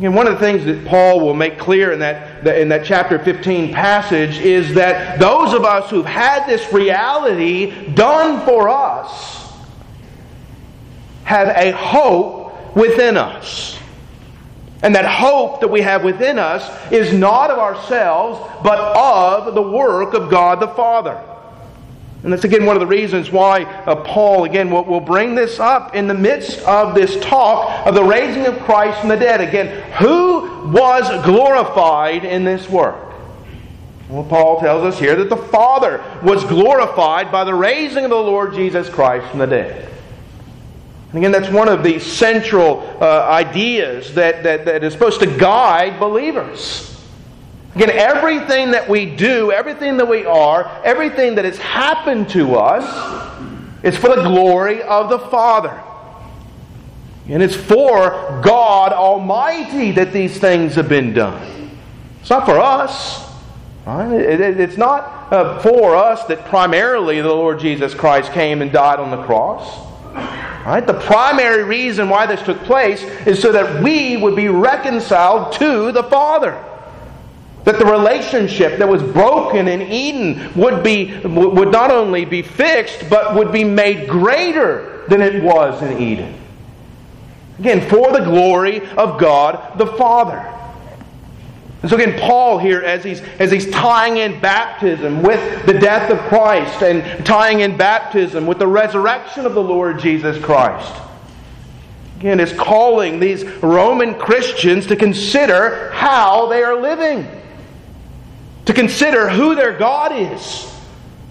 And 0.00 0.14
one 0.14 0.28
of 0.28 0.34
the 0.34 0.38
things 0.38 0.64
that 0.64 0.86
Paul 0.86 1.20
will 1.20 1.34
make 1.34 1.58
clear 1.58 1.90
in 1.90 1.98
that, 1.98 2.46
in 2.46 2.68
that 2.68 2.84
chapter 2.84 3.18
15 3.18 3.72
passage 3.72 4.38
is 4.38 4.74
that 4.74 5.18
those 5.18 5.52
of 5.54 5.64
us 5.64 5.90
who've 5.90 6.06
had 6.06 6.46
this 6.46 6.72
reality 6.72 7.92
done 7.94 8.44
for 8.46 8.68
us 8.68 9.52
have 11.24 11.48
a 11.48 11.72
hope 11.72 12.76
within 12.76 13.16
us. 13.16 13.76
And 14.82 14.94
that 14.94 15.04
hope 15.04 15.60
that 15.60 15.68
we 15.68 15.80
have 15.80 16.04
within 16.04 16.38
us 16.38 16.92
is 16.92 17.12
not 17.12 17.50
of 17.50 17.58
ourselves, 17.58 18.38
but 18.62 18.78
of 18.78 19.52
the 19.54 19.62
work 19.62 20.14
of 20.14 20.30
God 20.30 20.60
the 20.60 20.68
Father. 20.68 21.20
And 22.22 22.32
that's 22.32 22.44
again 22.44 22.66
one 22.66 22.74
of 22.74 22.80
the 22.80 22.86
reasons 22.86 23.30
why 23.30 23.62
uh, 23.62 23.94
Paul, 23.96 24.44
again, 24.44 24.70
will, 24.70 24.84
will 24.84 25.00
bring 25.00 25.34
this 25.34 25.60
up 25.60 25.94
in 25.94 26.08
the 26.08 26.14
midst 26.14 26.58
of 26.60 26.94
this 26.94 27.18
talk 27.24 27.86
of 27.86 27.94
the 27.94 28.02
raising 28.02 28.46
of 28.46 28.58
Christ 28.60 29.00
from 29.00 29.08
the 29.08 29.16
dead. 29.16 29.40
Again, 29.40 29.82
who 29.92 30.70
was 30.70 31.24
glorified 31.24 32.24
in 32.24 32.44
this 32.44 32.68
work? 32.68 33.08
Well, 34.08 34.24
Paul 34.24 34.58
tells 34.58 34.82
us 34.82 34.98
here 34.98 35.14
that 35.16 35.28
the 35.28 35.36
Father 35.36 36.02
was 36.22 36.42
glorified 36.44 37.30
by 37.30 37.44
the 37.44 37.54
raising 37.54 38.04
of 38.04 38.10
the 38.10 38.16
Lord 38.16 38.54
Jesus 38.54 38.88
Christ 38.88 39.28
from 39.30 39.38
the 39.38 39.46
dead. 39.46 39.88
And 41.10 41.18
again, 41.18 41.30
that's 41.30 41.50
one 41.50 41.68
of 41.68 41.82
the 41.82 41.98
central 42.00 42.80
uh, 43.00 43.26
ideas 43.28 44.14
that, 44.14 44.42
that, 44.42 44.64
that 44.64 44.82
is 44.82 44.92
supposed 44.92 45.20
to 45.20 45.38
guide 45.38 46.00
believers. 46.00 46.97
Again, 47.78 47.90
everything 47.90 48.72
that 48.72 48.88
we 48.88 49.06
do, 49.06 49.52
everything 49.52 49.98
that 49.98 50.08
we 50.08 50.26
are, 50.26 50.68
everything 50.82 51.36
that 51.36 51.44
has 51.44 51.58
happened 51.58 52.28
to 52.30 52.56
us 52.56 52.84
is 53.84 53.96
for 53.96 54.08
the 54.16 54.22
glory 54.24 54.82
of 54.82 55.08
the 55.08 55.20
Father. 55.20 55.80
And 57.28 57.40
it's 57.40 57.54
for 57.54 58.40
God 58.42 58.92
Almighty 58.92 59.92
that 59.92 60.12
these 60.12 60.40
things 60.40 60.74
have 60.74 60.88
been 60.88 61.12
done. 61.12 61.78
It's 62.20 62.30
not 62.30 62.46
for 62.46 62.58
us. 62.58 63.24
Right? 63.86 64.10
It's 64.12 64.76
not 64.76 65.32
uh, 65.32 65.60
for 65.60 65.94
us 65.94 66.24
that 66.24 66.46
primarily 66.46 67.20
the 67.20 67.28
Lord 67.28 67.60
Jesus 67.60 67.94
Christ 67.94 68.32
came 68.32 68.60
and 68.60 68.72
died 68.72 68.98
on 68.98 69.12
the 69.12 69.22
cross. 69.22 69.86
Right? 70.66 70.84
The 70.84 70.94
primary 70.94 71.62
reason 71.62 72.08
why 72.08 72.26
this 72.26 72.42
took 72.42 72.58
place 72.64 73.04
is 73.24 73.40
so 73.40 73.52
that 73.52 73.84
we 73.84 74.16
would 74.16 74.34
be 74.34 74.48
reconciled 74.48 75.52
to 75.52 75.92
the 75.92 76.02
Father. 76.02 76.64
That 77.68 77.78
the 77.78 77.84
relationship 77.84 78.78
that 78.78 78.88
was 78.88 79.02
broken 79.02 79.68
in 79.68 79.82
Eden 79.82 80.54
would, 80.54 80.82
be, 80.82 81.18
would 81.18 81.70
not 81.70 81.90
only 81.90 82.24
be 82.24 82.40
fixed, 82.40 83.10
but 83.10 83.34
would 83.34 83.52
be 83.52 83.62
made 83.62 84.08
greater 84.08 85.04
than 85.08 85.20
it 85.20 85.42
was 85.42 85.82
in 85.82 86.00
Eden. 86.00 86.34
Again, 87.58 87.86
for 87.90 88.10
the 88.10 88.24
glory 88.24 88.88
of 88.92 89.20
God 89.20 89.78
the 89.78 89.86
Father. 89.86 90.38
And 91.82 91.90
so 91.90 91.96
again, 91.98 92.18
Paul 92.18 92.58
here, 92.58 92.80
as 92.80 93.04
he's, 93.04 93.20
as 93.38 93.52
he's 93.52 93.70
tying 93.70 94.16
in 94.16 94.40
baptism 94.40 95.22
with 95.22 95.66
the 95.66 95.74
death 95.74 96.10
of 96.10 96.18
Christ 96.20 96.82
and 96.82 97.26
tying 97.26 97.60
in 97.60 97.76
baptism 97.76 98.46
with 98.46 98.58
the 98.58 98.66
resurrection 98.66 99.44
of 99.44 99.52
the 99.52 99.62
Lord 99.62 99.98
Jesus 99.98 100.42
Christ, 100.42 100.90
again, 102.16 102.40
is 102.40 102.54
calling 102.54 103.20
these 103.20 103.44
Roman 103.44 104.14
Christians 104.14 104.86
to 104.86 104.96
consider 104.96 105.90
how 105.90 106.46
they 106.46 106.62
are 106.62 106.80
living, 106.80 107.28
to 108.68 108.74
consider 108.74 109.30
who 109.30 109.54
their 109.54 109.78
God 109.78 110.12
is, 110.12 110.66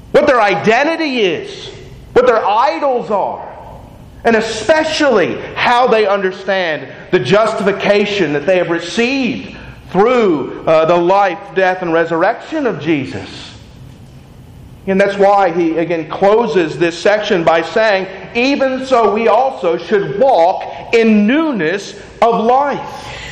what 0.10 0.26
their 0.26 0.42
identity 0.42 1.20
is, 1.20 1.70
what 2.14 2.26
their 2.26 2.44
idols 2.44 3.12
are, 3.12 3.80
and 4.24 4.36
especially 4.36 5.40
how 5.54 5.86
they 5.86 6.08
understand 6.08 6.92
the 7.12 7.20
justification 7.20 8.34
that 8.34 8.48
they 8.48 8.58
have 8.58 8.72
received 8.72 9.56
through 9.92 10.64
uh, 10.66 10.86
the 10.86 10.98
life, 10.98 11.54
death, 11.54 11.84
and 11.84 11.94
resurrection 11.94 12.66
of 12.66 12.80
Jesus. 12.80 13.56
And 14.88 15.00
that's 15.00 15.20
why 15.20 15.52
he 15.52 15.78
again 15.78 16.10
closes 16.10 16.80
this 16.80 16.98
section 16.98 17.44
by 17.44 17.62
saying, 17.62 18.36
Even 18.36 18.84
so, 18.84 19.14
we 19.14 19.28
also 19.28 19.78
should 19.78 20.20
walk 20.20 20.96
in 20.96 21.28
newness 21.28 22.02
of 22.20 22.44
life. 22.44 23.27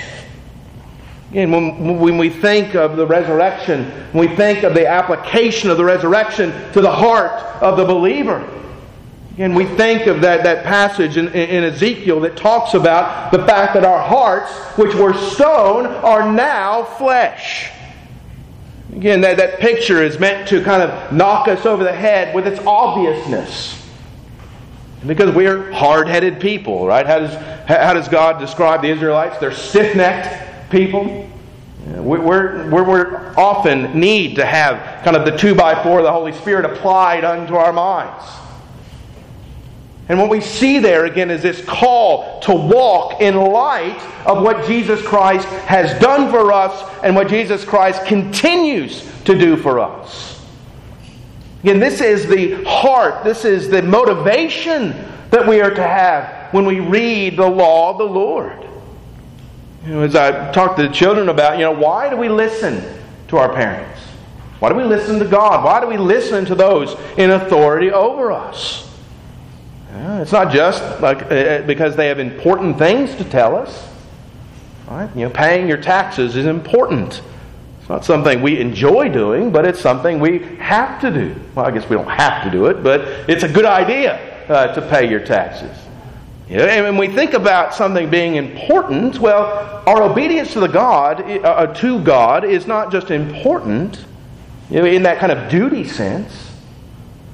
Again, 1.36 1.52
when, 1.52 2.00
when 2.00 2.18
we 2.18 2.30
think 2.30 2.76
of 2.76 2.96
the 2.96 3.06
resurrection, 3.06 3.92
when 4.14 4.30
we 4.30 4.36
think 4.38 4.64
of 4.64 4.74
the 4.74 4.88
application 4.88 5.70
of 5.70 5.76
the 5.76 5.84
resurrection 5.84 6.52
to 6.72 6.80
the 6.80 6.90
heart 6.90 7.34
of 7.62 7.76
the 7.76 7.84
believer, 7.84 8.50
and 9.38 9.54
we 9.54 9.66
think 9.66 10.08
of 10.08 10.22
that, 10.22 10.44
that 10.44 10.64
passage 10.64 11.18
in, 11.18 11.28
in, 11.34 11.66
Ezekiel 11.66 12.22
that 12.22 12.38
talks 12.38 12.74
about 12.74 13.34
the 13.34 13.40
fact 13.40 13.74
that 13.74 13.84
our 13.84 14.00
hearts, 14.02 14.50
which 14.78 14.96
were 14.96 15.14
stone, 15.14 15.88
are 15.88 16.32
now 16.32 16.86
flesh. 16.86 17.70
Again, 18.94 19.20
that, 19.20 19.36
that 19.36 19.60
picture 19.60 20.02
is 20.02 20.18
meant 20.18 20.48
to 20.48 20.64
kind 20.64 20.82
of 20.82 21.12
knock 21.12 21.50
us 21.50 21.66
over 21.66 21.84
the 21.84 21.92
head 21.92 22.34
with 22.34 22.48
its 22.48 22.62
obviousness. 22.66 23.86
Because 25.06 25.36
we're 25.36 25.70
hard 25.74 26.08
headed 26.08 26.40
people, 26.40 26.88
right? 26.88 27.06
How 27.06 27.20
does, 27.20 27.34
how 27.68 27.94
does 27.94 28.08
God 28.08 28.40
describe 28.40 28.82
the 28.82 28.90
Israelites? 28.90 29.38
They're 29.38 29.52
stiff 29.52 29.98
necked 29.98 30.45
people. 30.70 31.30
We're, 31.86 32.70
we're, 32.70 32.84
we're 32.84 33.34
often 33.38 34.00
need 34.00 34.38
to 34.38 34.46
have 34.46 35.04
kind 35.04 35.16
of 35.16 35.26
the 35.26 35.38
two 35.38 35.54
by 35.54 35.82
four 35.84 36.00
of 36.00 36.04
the 36.04 36.12
Holy 36.12 36.32
Spirit 36.32 36.66
applied 36.66 37.24
unto 37.24 37.56
our 37.56 37.72
minds. 37.72 38.26
And 40.08 40.20
what 40.20 40.30
we 40.30 40.40
see 40.42 40.80
there 40.80 41.06
again 41.06 41.32
is 41.32 41.42
this 41.42 41.64
call 41.66 42.40
to 42.42 42.54
walk 42.54 43.22
in 43.22 43.36
light 43.36 44.00
of 44.26 44.44
what 44.44 44.66
Jesus 44.68 45.02
Christ 45.02 45.48
has 45.66 46.00
done 46.00 46.30
for 46.30 46.52
us 46.52 46.88
and 47.04 47.16
what 47.16 47.28
Jesus 47.28 47.66
Christ 47.66 48.06
continues 48.06 49.08
to 49.24 49.38
do 49.38 49.58
for 49.58 49.80
us. 49.80 50.46
Again, 51.64 51.80
this 51.80 52.02
is 52.02 52.28
the 52.28 52.64
heart, 52.64 53.24
this 53.24 53.46
is 53.46 53.70
the 53.70 53.82
motivation 53.82 54.92
that 55.32 55.48
we 55.48 55.62
are 55.62 55.72
to 55.72 55.82
have 55.82 56.54
when 56.54 56.66
we 56.66 56.80
read 56.80 57.38
the 57.38 57.50
law 57.50 57.90
of 57.90 57.98
the 57.98 58.04
Lord. 58.04 58.65
You 59.86 59.92
know, 59.92 60.02
as 60.02 60.16
I 60.16 60.52
talk 60.52 60.76
to 60.78 60.84
the 60.84 60.94
children 60.94 61.30
about, 61.30 61.58
you 61.58 61.64
know, 61.64 61.72
why 61.72 62.10
do 62.10 62.18
we 62.18 62.28
listen 62.28 62.84
to 63.28 63.38
our 63.38 63.54
parents? 63.54 64.02
Why 64.60 64.70
do 64.70 64.76
we 64.76 64.84
listen 64.84 65.20
to 65.20 65.26
God? 65.26 65.64
Why 65.64 65.80
do 65.80 65.88
we 65.88 65.98
listen 65.98 66.46
to 66.46 66.56
those 66.56 66.96
in 67.18 67.32
authority 67.32 67.92
over 67.92 68.32
us? 68.32 68.86
It's 70.22 70.32
not 70.32 70.52
just 70.52 71.02
like 71.02 71.24
uh, 71.24 71.36
uh, 71.36 71.62
because 71.64 71.96
they 71.96 72.08
have 72.08 72.20
important 72.20 72.78
things 72.78 73.16
to 73.16 73.24
tell 73.24 73.56
us. 73.56 73.88
Right? 74.88 75.10
You 75.16 75.26
know, 75.26 75.30
paying 75.30 75.68
your 75.68 75.78
taxes 75.78 76.36
is 76.36 76.46
important. 76.46 77.22
It's 77.80 77.90
not 77.90 78.06
something 78.06 78.42
we 78.42 78.60
enjoy 78.60 79.10
doing, 79.10 79.52
but 79.52 79.66
it's 79.66 79.80
something 79.80 80.20
we 80.20 80.40
have 80.58 81.00
to 81.02 81.12
do. 81.12 81.36
Well, 81.54 81.66
I 81.66 81.72
guess 81.72 81.88
we 81.90 81.96
don't 81.96 82.10
have 82.10 82.44
to 82.44 82.50
do 82.50 82.68
it, 82.68 82.84
but 82.84 83.02
it's 83.30 83.44
a 83.44 83.48
good 83.48 83.66
idea 83.66 84.48
uh, 84.50 84.74
to 84.74 84.82
pay 84.82 85.10
your 85.10 85.20
taxes. 85.20 85.85
You 86.50 86.58
know, 86.58 86.66
and 86.66 86.84
when 86.84 86.98
we 86.98 87.08
think 87.14 87.34
about 87.34 87.74
something 87.74 88.10
being 88.10 88.36
important, 88.36 89.20
well, 89.20 89.84
our 89.88 90.04
obedience 90.04 90.54
to 90.54 90.60
the 90.60 90.68
God, 90.68 91.22
uh, 91.22 91.40
uh 91.40 91.74
to 91.76 92.00
God, 92.04 92.46
is 92.46 92.68
not 92.68 92.92
just 92.92 93.10
important 93.10 94.06
you 94.70 94.80
know, 94.80 94.86
in 94.86 95.04
that 95.04 95.20
kind 95.20 95.32
of 95.32 95.50
duty 95.50 95.88
sense. 95.88 96.52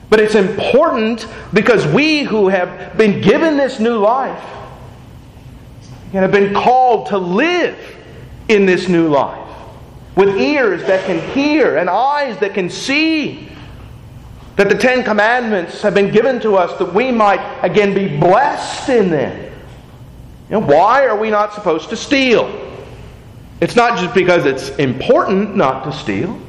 But 0.10 0.19
it's 0.19 0.36
important 0.36 1.28
because 1.54 1.88
we 1.88 2.24
who 2.24 2.50
have 2.50 2.97
been 2.97 3.21
given 3.21 3.58
this 3.58 3.80
new 3.80 3.97
life 3.97 4.43
and 6.13 6.21
have 6.21 6.32
been 6.32 6.54
called 6.54 7.08
to 7.08 7.17
live 7.17 7.78
in 8.50 8.65
this 8.65 8.89
new 8.89 9.08
life 9.08 9.47
with 10.15 10.38
ears 10.38 10.84
that 10.84 11.06
can 11.06 11.19
hear 11.32 11.78
and 11.78 11.89
eyes 11.89 12.38
that 12.39 12.54
can 12.54 12.69
see. 12.69 13.47
That 14.62 14.69
the 14.69 14.78
Ten 14.78 15.04
Commandments 15.04 15.82
have 15.82 15.95
been 15.95 16.12
given 16.12 16.39
to 16.41 16.56
us 16.56 16.78
that 16.78 16.93
we 16.93 17.10
might 17.10 17.41
again 17.63 17.95
be 17.95 18.08
blessed 18.19 18.89
in 18.89 19.10
them. 19.10 19.52
You 20.52 20.60
know, 20.60 20.60
why 20.60 21.08
are 21.08 21.17
we 21.17 21.32
not 21.32 21.56
supposed 21.56 21.89
to 21.89 21.97
steal? 21.97 22.45
It's 23.60 23.76
not 23.76 23.97
just 23.97 24.13
because 24.13 24.45
it's 24.45 24.69
important 24.78 25.56
not 25.56 25.84
to 25.86 25.91
steal 25.91 26.39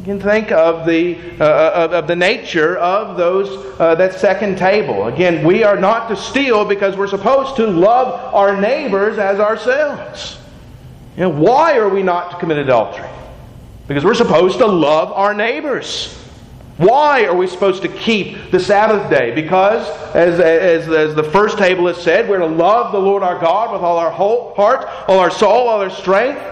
You 0.00 0.04
can 0.04 0.20
think 0.20 0.50
of 0.50 0.84
the, 0.84 1.16
uh, 1.40 1.84
of, 1.84 1.92
of, 1.92 2.06
the 2.08 2.16
nature 2.16 2.76
of 2.78 3.16
those, 3.16 3.78
uh, 3.78 3.94
that 3.94 4.14
second 4.14 4.58
table. 4.58 5.06
Again, 5.06 5.46
we 5.46 5.62
are 5.62 5.76
not 5.76 6.08
to 6.08 6.16
steal 6.16 6.64
because 6.64 6.96
we're 6.96 7.06
supposed 7.06 7.54
to 7.54 7.68
love 7.68 8.34
our 8.34 8.60
neighbors 8.60 9.16
as 9.18 9.38
ourselves. 9.38 10.40
You 11.16 11.22
know, 11.22 11.28
why 11.28 11.78
are 11.78 11.88
we 11.88 12.02
not 12.02 12.32
to 12.32 12.36
commit 12.38 12.58
adultery? 12.58 13.08
Because 13.86 14.04
we're 14.04 14.14
supposed 14.14 14.58
to 14.58 14.66
love 14.66 15.12
our 15.12 15.34
neighbors. 15.34 16.24
Why 16.76 17.24
are 17.24 17.34
we 17.34 17.46
supposed 17.46 17.82
to 17.82 17.88
keep 17.88 18.50
the 18.50 18.60
Sabbath 18.60 19.08
day? 19.08 19.34
Because, 19.34 19.88
as, 20.14 20.38
as, 20.40 20.88
as 20.88 21.14
the 21.14 21.22
first 21.22 21.56
table 21.56 21.86
has 21.86 21.96
said, 22.02 22.28
we're 22.28 22.38
to 22.38 22.46
love 22.46 22.92
the 22.92 22.98
Lord 22.98 23.22
our 23.22 23.40
God 23.40 23.72
with 23.72 23.80
all 23.80 23.96
our 23.96 24.10
whole 24.10 24.54
heart, 24.54 24.86
all 25.08 25.18
our 25.18 25.30
soul, 25.30 25.68
all 25.68 25.80
our 25.80 25.90
strength. 25.90 26.42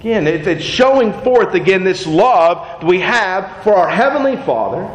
Again, 0.00 0.26
it's 0.26 0.62
showing 0.62 1.14
forth 1.22 1.54
again 1.54 1.82
this 1.82 2.06
love 2.06 2.80
that 2.80 2.86
we 2.86 3.00
have 3.00 3.64
for 3.64 3.74
our 3.74 3.88
Heavenly 3.88 4.36
Father. 4.36 4.90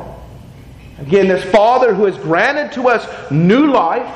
Again, 1.00 1.28
this 1.28 1.44
Father 1.46 1.96
who 1.96 2.06
has 2.06 2.16
granted 2.18 2.74
to 2.74 2.90
us 2.90 3.32
new 3.32 3.72
life. 3.72 4.16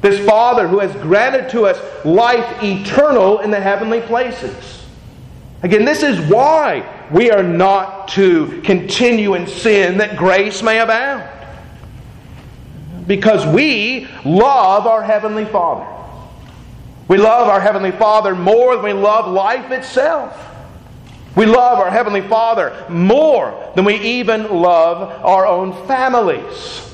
This 0.00 0.24
Father 0.24 0.68
who 0.68 0.78
has 0.78 0.92
granted 1.02 1.50
to 1.50 1.66
us 1.66 2.04
life 2.04 2.62
eternal 2.62 3.40
in 3.40 3.50
the 3.50 3.58
heavenly 3.58 4.00
places. 4.02 4.77
Again, 5.62 5.84
this 5.84 6.02
is 6.02 6.20
why 6.30 6.88
we 7.10 7.30
are 7.30 7.42
not 7.42 8.08
to 8.08 8.60
continue 8.62 9.34
in 9.34 9.46
sin 9.46 9.98
that 9.98 10.16
grace 10.16 10.62
may 10.62 10.78
abound. 10.78 11.28
Because 13.06 13.46
we 13.46 14.06
love 14.24 14.86
our 14.86 15.02
Heavenly 15.02 15.46
Father. 15.46 15.86
We 17.08 17.16
love 17.16 17.48
our 17.48 17.60
Heavenly 17.60 17.90
Father 17.90 18.34
more 18.34 18.76
than 18.76 18.84
we 18.84 18.92
love 18.92 19.32
life 19.32 19.70
itself. 19.70 20.44
We 21.34 21.46
love 21.46 21.78
our 21.78 21.90
Heavenly 21.90 22.20
Father 22.20 22.86
more 22.88 23.72
than 23.74 23.84
we 23.84 23.96
even 23.96 24.50
love 24.50 25.24
our 25.24 25.46
own 25.46 25.72
families. 25.86 26.87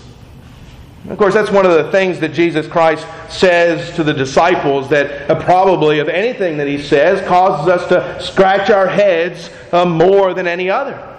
Of 1.08 1.18
course, 1.18 1.34
that's 1.34 1.50
one 1.50 1.66
of 1.66 1.72
the 1.72 1.90
things 1.90 2.18
that 2.20 2.32
Jesus 2.32 2.66
Christ 2.66 3.06
says 3.28 3.94
to 3.96 4.02
the 4.02 4.14
disciples 4.14 4.88
that 4.88 5.30
uh, 5.30 5.38
probably 5.44 5.98
of 5.98 6.08
anything 6.08 6.56
that 6.56 6.66
he 6.66 6.80
says 6.80 7.26
causes 7.28 7.68
us 7.68 7.88
to 7.88 8.22
scratch 8.24 8.70
our 8.70 8.88
heads 8.88 9.50
uh, 9.72 9.84
more 9.84 10.32
than 10.32 10.46
any 10.46 10.70
other. 10.70 11.10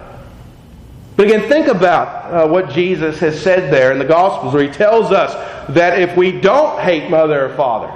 But 1.14 1.26
again, 1.28 1.48
think 1.48 1.68
about 1.68 2.32
uh, 2.32 2.48
what 2.48 2.70
Jesus 2.70 3.20
has 3.20 3.40
said 3.40 3.72
there 3.72 3.92
in 3.92 3.98
the 3.98 4.04
Gospels, 4.04 4.52
where 4.52 4.64
he 4.64 4.68
tells 4.68 5.12
us 5.12 5.32
that 5.70 6.00
if 6.00 6.16
we 6.16 6.32
don't 6.32 6.80
hate 6.80 7.08
mother 7.08 7.46
or 7.46 7.54
father, 7.56 7.92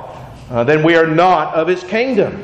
uh, 0.51 0.63
then 0.63 0.85
we 0.85 0.95
are 0.97 1.09
not 1.09 1.55
of 1.55 1.67
his 1.67 1.83
kingdom. 1.83 2.41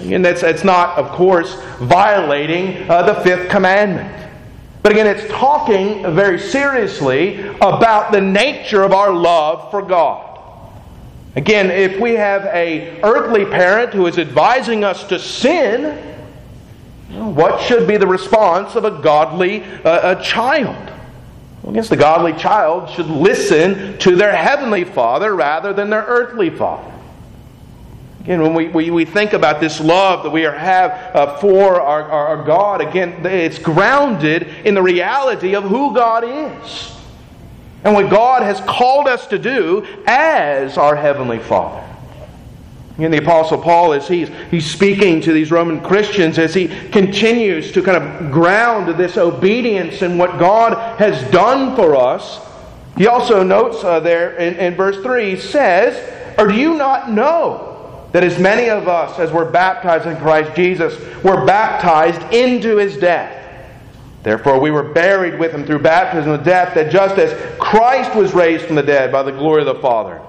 And 0.00 0.24
that's, 0.24 0.42
it's 0.42 0.64
not, 0.64 0.98
of 0.98 1.08
course, 1.10 1.54
violating 1.80 2.88
uh, 2.90 3.02
the 3.02 3.14
fifth 3.22 3.48
commandment. 3.48 4.27
But 4.82 4.92
again, 4.92 5.06
it's 5.06 5.30
talking 5.32 6.02
very 6.14 6.38
seriously 6.38 7.46
about 7.60 8.12
the 8.12 8.20
nature 8.20 8.82
of 8.82 8.92
our 8.92 9.12
love 9.12 9.70
for 9.70 9.82
God. 9.82 10.28
Again, 11.36 11.70
if 11.70 12.00
we 12.00 12.14
have 12.14 12.46
a 12.46 13.00
earthly 13.02 13.44
parent 13.44 13.92
who 13.92 14.06
is 14.06 14.18
advising 14.18 14.84
us 14.84 15.04
to 15.08 15.18
sin, 15.18 15.96
what 17.10 17.60
should 17.60 17.86
be 17.86 17.96
the 17.96 18.06
response 18.06 18.74
of 18.76 18.84
a 18.84 18.90
godly 19.02 19.62
uh, 19.62 20.16
a 20.16 20.22
child? 20.22 20.92
Well, 21.62 21.72
I 21.72 21.74
guess 21.74 21.88
the 21.88 21.96
godly 21.96 22.32
child 22.34 22.90
should 22.90 23.06
listen 23.06 23.98
to 23.98 24.16
their 24.16 24.34
heavenly 24.34 24.84
father 24.84 25.34
rather 25.34 25.72
than 25.72 25.90
their 25.90 26.04
earthly 26.04 26.50
father. 26.50 26.92
Again, 28.28 28.42
when 28.42 28.52
we, 28.52 28.68
we, 28.68 28.90
we 28.90 29.04
think 29.06 29.32
about 29.32 29.58
this 29.58 29.80
love 29.80 30.22
that 30.22 30.28
we 30.28 30.42
have 30.42 31.16
uh, 31.16 31.38
for 31.38 31.80
our, 31.80 32.02
our, 32.02 32.36
our 32.36 32.44
God, 32.44 32.82
again, 32.82 33.24
it's 33.24 33.58
grounded 33.58 34.42
in 34.66 34.74
the 34.74 34.82
reality 34.82 35.56
of 35.56 35.64
who 35.64 35.94
God 35.94 36.24
is. 36.26 36.92
and 37.84 37.94
what 37.94 38.10
God 38.10 38.42
has 38.42 38.60
called 38.68 39.08
us 39.08 39.28
to 39.28 39.38
do 39.38 39.86
as 40.06 40.76
our 40.76 40.94
Heavenly 40.94 41.38
Father. 41.38 41.82
And 42.98 43.14
the 43.14 43.16
Apostle 43.16 43.62
Paul, 43.62 43.94
as 43.94 44.06
he's, 44.06 44.28
he's 44.50 44.70
speaking 44.70 45.22
to 45.22 45.32
these 45.32 45.50
Roman 45.50 45.80
Christians, 45.80 46.38
as 46.38 46.52
he 46.52 46.68
continues 46.90 47.72
to 47.72 47.82
kind 47.82 47.96
of 47.96 48.30
ground 48.30 48.94
this 49.00 49.16
obedience 49.16 50.02
in 50.02 50.18
what 50.18 50.38
God 50.38 50.98
has 50.98 51.30
done 51.30 51.74
for 51.74 51.96
us, 51.96 52.46
he 52.98 53.06
also 53.06 53.42
notes 53.42 53.82
uh, 53.82 54.00
there 54.00 54.36
in, 54.36 54.54
in 54.56 54.74
verse 54.74 54.98
3, 54.98 55.30
he 55.30 55.40
says, 55.40 56.36
Or 56.36 56.46
do 56.46 56.54
you 56.54 56.74
not 56.74 57.10
know 57.10 57.67
that 58.12 58.24
as 58.24 58.38
many 58.38 58.70
of 58.70 58.88
us 58.88 59.18
as 59.18 59.30
were 59.30 59.44
baptized 59.44 60.06
in 60.06 60.16
Christ 60.16 60.54
Jesus 60.56 60.94
were 61.22 61.44
baptized 61.44 62.32
into 62.32 62.76
his 62.76 62.96
death? 62.96 63.34
Therefore, 64.22 64.58
we 64.60 64.70
were 64.70 64.82
buried 64.82 65.38
with 65.38 65.52
him 65.52 65.64
through 65.64 65.78
baptism 65.78 66.32
of 66.32 66.44
death, 66.44 66.74
that 66.74 66.90
just 66.90 67.16
as 67.18 67.32
Christ 67.58 68.14
was 68.14 68.34
raised 68.34 68.66
from 68.66 68.76
the 68.76 68.82
dead 68.82 69.12
by 69.12 69.22
the 69.22 69.32
glory 69.32 69.60
of 69.60 69.66
the 69.66 69.80
Father, 69.80 70.20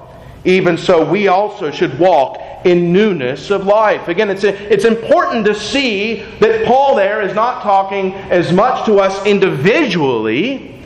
even 0.45 0.77
so 0.77 1.09
we 1.09 1.27
also 1.27 1.71
should 1.71 1.97
walk 1.99 2.39
in 2.65 2.93
newness 2.93 3.49
of 3.51 3.65
life. 3.65 4.07
Again, 4.07 4.29
it's, 4.29 4.43
it's 4.43 4.85
important 4.85 5.45
to 5.45 5.55
see 5.55 6.23
that 6.39 6.65
Paul 6.65 6.95
there 6.95 7.21
is 7.21 7.33
not 7.33 7.63
talking 7.63 8.13
as 8.13 8.53
much 8.53 8.85
to 8.85 8.99
us 8.99 9.25
individually 9.25 10.81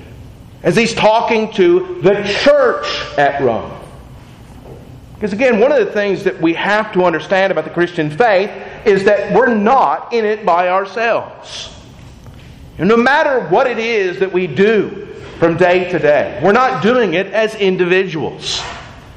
as 0.63 0.75
he's 0.75 0.93
talking 0.93 1.51
to 1.53 1.99
the 2.01 2.23
church 2.41 2.87
at 3.17 3.41
Rome. 3.41 3.82
Because 5.23 5.31
again, 5.31 5.61
one 5.61 5.71
of 5.71 5.79
the 5.79 5.89
things 5.93 6.25
that 6.25 6.41
we 6.41 6.53
have 6.55 6.91
to 6.91 7.05
understand 7.05 7.49
about 7.49 7.63
the 7.63 7.69
Christian 7.69 8.09
faith 8.09 8.51
is 8.85 9.05
that 9.05 9.33
we're 9.33 9.55
not 9.55 10.11
in 10.11 10.25
it 10.25 10.45
by 10.45 10.67
ourselves. 10.67 11.73
And 12.77 12.89
no 12.89 12.97
matter 12.97 13.39
what 13.47 13.65
it 13.65 13.79
is 13.79 14.19
that 14.19 14.33
we 14.33 14.47
do 14.47 15.07
from 15.39 15.55
day 15.55 15.89
to 15.89 15.97
day, 15.97 16.41
we're 16.43 16.51
not 16.51 16.83
doing 16.83 17.13
it 17.13 17.27
as 17.27 17.55
individuals. 17.55 18.61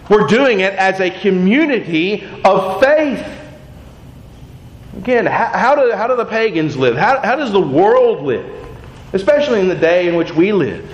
We're 0.08 0.28
doing 0.28 0.60
it 0.60 0.74
as 0.74 1.00
a 1.00 1.10
community 1.10 2.22
of 2.44 2.80
faith. 2.80 3.26
Again, 4.98 5.26
how, 5.26 5.74
do, 5.74 5.90
how 5.90 6.06
do 6.06 6.14
the 6.14 6.24
pagans 6.24 6.76
live? 6.76 6.96
How, 6.96 7.20
how 7.20 7.34
does 7.34 7.50
the 7.50 7.60
world 7.60 8.22
live? 8.22 8.48
Especially 9.12 9.58
in 9.58 9.66
the 9.66 9.74
day 9.74 10.06
in 10.06 10.14
which 10.14 10.32
we 10.32 10.52
live. 10.52 10.88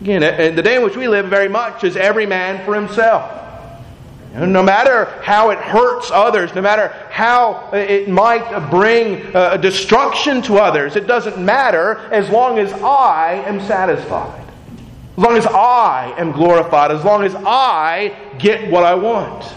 Again, 0.00 0.22
in 0.22 0.54
the 0.54 0.62
day 0.62 0.76
in 0.76 0.84
which 0.84 0.96
we 0.96 1.08
live, 1.08 1.26
very 1.26 1.48
much 1.48 1.82
is 1.82 1.96
every 1.96 2.24
man 2.24 2.64
for 2.64 2.76
himself. 2.76 3.46
No 4.34 4.62
matter 4.62 5.06
how 5.22 5.50
it 5.50 5.58
hurts 5.58 6.10
others, 6.10 6.54
no 6.54 6.60
matter 6.60 6.88
how 7.10 7.70
it 7.72 8.08
might 8.08 8.70
bring 8.70 9.34
uh, 9.34 9.56
destruction 9.56 10.42
to 10.42 10.58
others, 10.58 10.96
it 10.96 11.06
doesn't 11.06 11.38
matter 11.42 11.98
as 12.12 12.28
long 12.28 12.58
as 12.58 12.72
I 12.74 13.42
am 13.46 13.60
satisfied. 13.60 14.44
As 15.16 15.24
long 15.24 15.36
as 15.36 15.46
I 15.46 16.14
am 16.18 16.32
glorified, 16.32 16.90
as 16.90 17.04
long 17.04 17.24
as 17.24 17.34
I 17.34 18.14
get 18.38 18.70
what 18.70 18.84
I 18.84 18.94
want. 18.94 19.54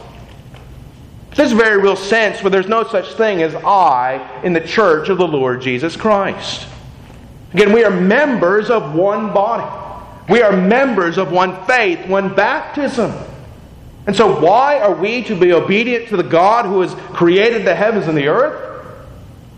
There's 1.36 1.52
a 1.52 1.56
very 1.56 1.80
real 1.80 1.96
sense 1.96 2.42
where 2.42 2.50
there's 2.50 2.68
no 2.68 2.84
such 2.84 3.14
thing 3.14 3.42
as 3.42 3.54
I 3.56 4.42
in 4.44 4.54
the 4.54 4.62
church 4.62 5.10
of 5.10 5.18
the 5.18 5.28
Lord 5.28 5.62
Jesus 5.62 5.96
Christ. 5.96 6.68
Again, 7.54 7.74
we 7.74 7.84
are 7.84 7.92
members 7.92 8.70
of 8.70 8.96
one 8.96 9.34
body. 9.34 9.70
We 10.30 10.42
are 10.42 10.56
members 10.56 11.18
of 11.18 11.32
one 11.32 11.66
faith, 11.66 12.08
one 12.08 12.34
baptism. 12.34 13.14
And 14.08 14.16
so, 14.16 14.40
why 14.40 14.80
are 14.80 14.94
we 14.94 15.24
to 15.24 15.36
be 15.36 15.54
obedient 15.54 16.10
to 16.10 16.18
the 16.18 16.24
God 16.24 16.66
who 16.66 16.82
has 16.82 16.94
created 17.16 17.66
the 17.66 17.76
heavens 17.76 18.08
and 18.08 18.18
the 18.18 18.28
earth? 18.28 18.86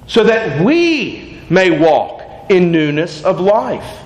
So 0.08 0.24
that 0.26 0.64
we 0.64 1.40
may 1.50 1.72
walk 1.78 2.22
in 2.50 2.72
newness 2.72 3.24
of 3.24 3.40
life. 3.40 4.02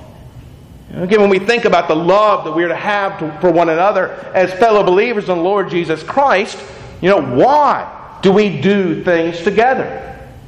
Again, 0.94 1.20
when 1.20 1.30
we 1.30 1.40
think 1.40 1.66
about 1.66 1.88
the 1.88 1.96
love 1.96 2.46
that 2.46 2.56
we're 2.56 2.70
to 2.70 2.76
have 2.76 3.20
to, 3.20 3.38
for 3.42 3.52
one 3.52 3.70
another 3.70 4.12
as 4.34 4.54
fellow 4.54 4.84
believers 4.84 5.28
in 5.28 5.38
the 5.38 5.44
Lord 5.44 5.70
Jesus 5.70 6.02
Christ, 6.02 6.58
you 7.02 7.10
know, 7.10 7.22
why 7.22 8.20
do 8.22 8.32
we 8.32 8.62
do 8.62 9.04
things 9.04 9.42
together? 9.42 10.04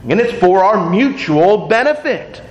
And 0.08 0.20
it's 0.20 0.40
for 0.40 0.64
our 0.64 0.90
mutual 0.90 1.68
benefit. 1.68 2.42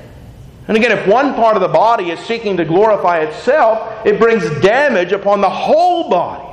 And 0.66 0.76
again, 0.76 0.92
if 0.92 1.06
one 1.06 1.34
part 1.34 1.56
of 1.56 1.62
the 1.62 1.68
body 1.68 2.10
is 2.10 2.20
seeking 2.20 2.58
to 2.58 2.64
glorify 2.64 3.20
itself, 3.20 4.04
it 4.06 4.18
brings 4.18 4.44
damage 4.60 5.12
upon 5.12 5.40
the 5.40 5.48
whole 5.48 6.10
body. 6.10 6.44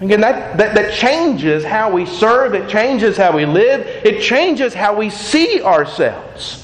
Again, 0.00 0.20
that, 0.22 0.58
that, 0.58 0.74
that 0.74 0.92
changes 0.92 1.64
how 1.64 1.90
we 1.90 2.04
serve, 2.04 2.54
it 2.54 2.68
changes 2.68 3.16
how 3.16 3.34
we 3.34 3.46
live, 3.46 3.86
it 4.04 4.20
changes 4.22 4.74
how 4.74 4.96
we 4.96 5.08
see 5.08 5.62
ourselves. 5.62 6.60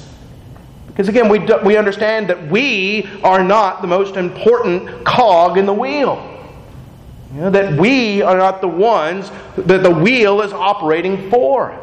Because 0.89 1.09
again, 1.09 1.29
we, 1.29 1.39
do, 1.39 1.59
we 1.65 1.77
understand 1.77 2.29
that 2.29 2.49
we 2.49 3.09
are 3.23 3.43
not 3.43 3.83
the 3.83 3.89
most 3.89 4.17
important 4.17 5.05
cog 5.05 5.57
in 5.57 5.67
the 5.67 5.73
wheel. 5.73 6.27
You 7.33 7.43
know, 7.43 7.51
that 7.51 7.79
we 7.79 8.23
are 8.23 8.37
not 8.37 8.61
the 8.61 8.69
ones 8.69 9.31
that 9.57 9.85
the 9.85 9.91
wheel 9.91 10.43
is 10.43 10.53
operating 10.53 11.31
for. 11.31 11.79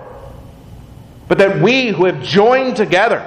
But 1.30 1.38
that 1.38 1.62
we 1.62 1.88
who 1.88 2.06
have 2.06 2.22
joined 2.22 2.76
together, 2.76 3.26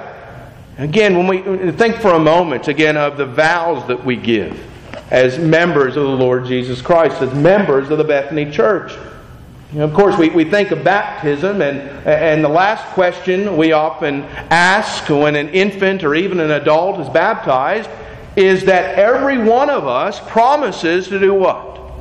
again, 0.77 1.17
when 1.17 1.27
we 1.27 1.71
think 1.71 1.97
for 1.97 2.11
a 2.11 2.19
moment 2.19 2.67
again 2.67 2.97
of 2.97 3.17
the 3.17 3.25
vows 3.25 3.87
that 3.87 4.05
we 4.05 4.15
give 4.15 4.70
as 5.11 5.37
members 5.37 5.97
of 5.97 6.03
the 6.05 6.15
Lord 6.15 6.45
Jesus 6.45 6.81
Christ, 6.81 7.21
as 7.21 7.33
members 7.33 7.89
of 7.89 7.97
the 7.97 8.03
Bethany 8.03 8.49
Church. 8.49 8.93
You 9.73 9.79
know, 9.79 9.85
of 9.85 9.93
course, 9.93 10.17
we, 10.17 10.29
we 10.29 10.45
think 10.45 10.71
of 10.71 10.83
baptism, 10.83 11.61
and, 11.61 11.79
and 12.07 12.43
the 12.43 12.49
last 12.49 12.85
question 12.93 13.57
we 13.57 13.73
often 13.73 14.23
ask 14.49 15.07
when 15.09 15.35
an 15.35 15.49
infant 15.49 16.03
or 16.03 16.15
even 16.15 16.39
an 16.39 16.51
adult 16.51 16.99
is 17.01 17.09
baptized 17.09 17.89
is 18.37 18.65
that 18.65 18.97
every 18.97 19.37
one 19.37 19.69
of 19.69 19.85
us 19.85 20.19
promises 20.29 21.09
to 21.09 21.19
do 21.19 21.33
what? 21.33 21.91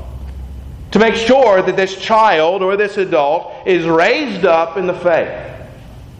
To 0.92 0.98
make 1.00 1.14
sure 1.14 1.62
that 1.62 1.76
this 1.76 2.00
child 2.00 2.62
or 2.62 2.76
this 2.76 2.96
adult 2.96 3.52
is 3.66 3.86
raised 3.86 4.44
up 4.44 4.76
in 4.76 4.86
the 4.86 4.94
faith. 4.94 5.50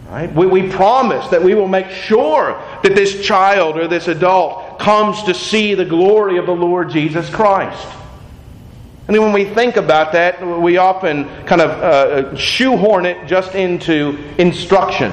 Right? 0.09 0.33
We, 0.33 0.47
we 0.47 0.69
promise 0.69 1.29
that 1.29 1.43
we 1.43 1.55
will 1.55 1.69
make 1.69 1.89
sure 1.91 2.61
that 2.83 2.97
this 2.97 3.25
child 3.25 3.77
or 3.79 3.87
this 3.87 4.09
adult 4.09 4.70
comes 4.81 5.23
to 5.25 5.35
see 5.35 5.75
the 5.75 5.85
glory 5.85 6.39
of 6.39 6.47
the 6.47 6.55
Lord 6.55 6.91
Jesus 6.91 7.31
Christ. 7.31 7.87
And 9.07 9.15
then 9.15 9.23
when 9.23 9.33
we 9.33 9.45
think 9.45 9.77
about 9.77 10.13
that, 10.13 10.41
we 10.61 10.79
often 10.79 11.25
kind 11.45 11.61
of 11.61 11.71
uh, 11.71 12.37
shoehorn 12.37 13.07
it 13.07 13.27
just 13.27 13.55
into 13.55 14.19
instruction, 14.39 15.13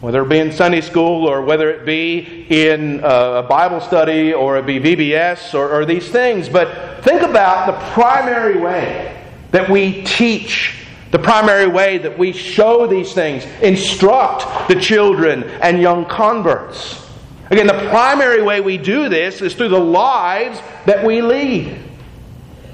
whether 0.00 0.22
it 0.22 0.28
be 0.28 0.38
in 0.38 0.52
Sunday 0.52 0.80
school 0.80 1.28
or 1.28 1.42
whether 1.42 1.70
it 1.70 1.84
be 1.84 2.46
in 2.48 3.04
uh, 3.04 3.42
a 3.44 3.48
Bible 3.48 3.80
study 3.80 4.32
or 4.32 4.56
it 4.58 4.66
be 4.66 4.80
VBS 4.80 5.54
or, 5.54 5.68
or 5.68 5.84
these 5.84 6.08
things. 6.08 6.48
But 6.48 7.04
think 7.04 7.22
about 7.22 7.66
the 7.66 7.86
primary 7.92 8.58
way 8.58 9.22
that 9.50 9.68
we 9.68 10.02
teach 10.02 10.80
the 11.10 11.18
primary 11.20 11.68
way 11.68 11.98
that 11.98 12.18
we 12.18 12.32
show 12.32 12.88
these 12.88 13.12
things, 13.12 13.44
instruct 13.62 14.66
the 14.66 14.74
children 14.74 15.44
and 15.44 15.80
young 15.80 16.04
converts. 16.06 17.03
Again, 17.50 17.66
the 17.66 17.88
primary 17.90 18.42
way 18.42 18.60
we 18.60 18.78
do 18.78 19.08
this 19.08 19.42
is 19.42 19.54
through 19.54 19.68
the 19.68 19.78
lives 19.78 20.60
that 20.86 21.04
we 21.04 21.20
lead. 21.20 21.78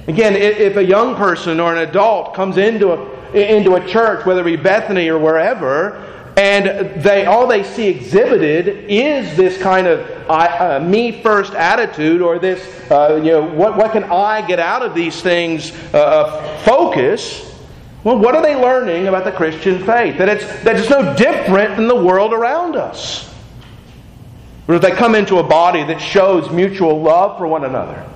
Again, 0.07 0.35
if 0.35 0.77
a 0.77 0.85
young 0.85 1.15
person 1.17 1.61
or 1.61 1.75
an 1.75 1.89
adult 1.89 2.35
comes 2.35 2.57
into 2.57 2.93
a, 2.93 3.33
into 3.33 3.75
a 3.75 3.87
church, 3.87 4.25
whether 4.27 4.41
it 4.41 4.45
be 4.45 4.57
Bethany 4.57 5.09
or 5.09 5.19
wherever, 5.19 6.07
and 6.37 7.03
they 7.03 7.27
all 7.27 7.47
they 7.47 7.63
see 7.63 7.89
exhibited 7.89 8.87
is 8.89 9.37
this 9.37 9.59
kind 9.59 9.87
of 9.87 10.01
uh, 10.31 10.81
me 10.81 11.21
first 11.23 11.53
attitude 11.55 12.23
or 12.23 12.39
this 12.39 12.91
uh, 12.91 13.21
you 13.23 13.33
know 13.33 13.43
what, 13.43 13.77
what 13.77 13.93
can 13.93 14.05
I 14.05 14.47
get 14.47 14.59
out 14.59 14.83
of 14.83 14.95
these 14.95 15.21
things 15.21 15.73
uh, 15.93 16.59
focus. 16.65 17.47
Well, 18.05 18.19
what 18.19 18.35
are 18.35 18.43
they 18.43 18.57
learning 18.57 19.09
about 19.09 19.25
the 19.25 19.33
Christian 19.33 19.85
faith? 19.85 20.17
That 20.17 20.29
it's 20.29 20.47
that 20.63 20.77
it's 20.77 20.89
no 20.89 21.15
different 21.15 21.77
than 21.77 21.89
the 21.89 22.03
world 22.03 22.33
around 22.33 22.75
us. 22.75 23.30
But 24.71 24.77
if 24.77 24.83
they 24.83 24.93
come 24.93 25.17
into 25.17 25.39
a 25.39 25.43
body 25.43 25.83
that 25.83 26.01
shows 26.01 26.49
mutual 26.53 27.03
love 27.03 27.37
for 27.39 27.49
one 27.49 27.65
another, 27.65 28.09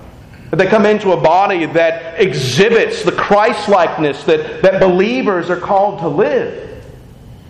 that 0.50 0.56
they 0.56 0.68
come 0.68 0.86
into 0.86 1.10
a 1.10 1.20
body 1.20 1.66
that 1.66 2.20
exhibits 2.20 3.02
the 3.02 3.10
Christ 3.10 3.68
likeness 3.68 4.22
that, 4.22 4.62
that 4.62 4.78
believers 4.78 5.50
are 5.50 5.58
called 5.58 5.98
to 5.98 6.06
live. 6.06 6.80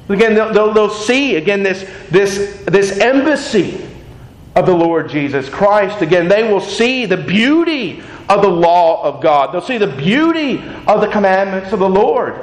Again, 0.09 0.35
they'll, 0.35 0.55
they'll, 0.55 0.73
they'll 0.73 0.89
see 0.89 1.37
again 1.37 1.63
this, 1.63 1.83
this, 2.09 2.65
this 2.65 2.99
embassy 2.99 3.87
of 4.55 4.65
the 4.65 4.75
Lord 4.75 5.11
Jesus 5.11 5.51
Christ. 5.51 6.01
Again, 6.01 6.27
they 6.27 6.51
will 6.51 6.63
see 6.63 7.05
the 7.05 7.19
beauty 7.19 8.03
of 8.31 8.41
the 8.41 8.49
law 8.49 9.03
of 9.03 9.23
God. 9.23 9.53
They'll 9.53 9.61
see 9.61 9.77
the 9.77 9.87
beauty 9.87 10.65
of 10.87 11.03
the 11.03 11.09
commandments 11.09 11.75
of 11.75 11.79
the 11.79 11.91
Lord. 11.91 12.41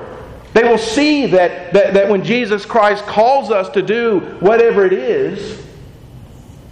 They 0.54 0.64
will 0.64 0.78
see 0.78 1.26
that, 1.26 1.74
that, 1.74 1.96
that 1.96 2.08
when 2.08 2.24
Jesus 2.24 2.68
Christ 2.68 3.08
calls 3.08 3.50
us 3.50 3.68
to 3.70 3.82
do 3.82 4.20
whatever 4.42 4.86
it 4.86 4.94
is, 4.94 5.61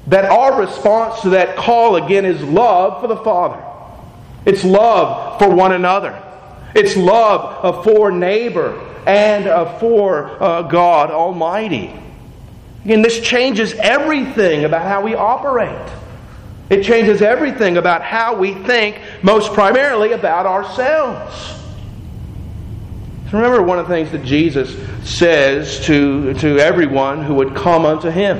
that 0.10 0.26
our 0.26 0.60
response 0.60 1.22
to 1.22 1.30
that 1.30 1.56
call 1.56 1.96
again 1.96 2.26
is 2.26 2.42
love 2.44 3.02
for 3.02 3.08
the 3.08 3.18
Father. 3.18 3.64
It's 4.46 4.64
love 4.64 5.40
for 5.40 5.50
one 5.50 5.72
another. 5.72 6.22
It's 6.76 6.98
love 6.98 7.84
for 7.84 8.12
neighbor 8.12 8.80
and 9.06 9.46
for 9.80 10.42
uh, 10.42 10.64
God 10.64 11.12
Almighty. 11.12 11.94
Again, 12.86 13.02
this 13.02 13.20
changes 13.22 13.74
everything 13.74 14.66
about 14.66 14.84
how 14.84 15.02
we 15.02 15.14
operate. 15.14 15.92
It 16.70 16.84
changes 16.84 17.22
everything 17.22 17.78
about 17.78 18.02
how 18.02 18.36
we 18.36 18.54
think, 18.54 19.00
most 19.22 19.54
primarily 19.54 20.14
about 20.14 20.46
ourselves. 20.46 21.56
Remember 23.32 23.62
one 23.62 23.78
of 23.78 23.88
the 23.88 23.94
things 23.94 24.12
that 24.12 24.24
Jesus 24.24 24.76
says 25.08 25.86
to, 25.86 26.34
to 26.36 26.58
everyone 26.58 27.24
who 27.24 27.36
would 27.36 27.56
come 27.56 27.86
unto 27.86 28.10
him. 28.10 28.38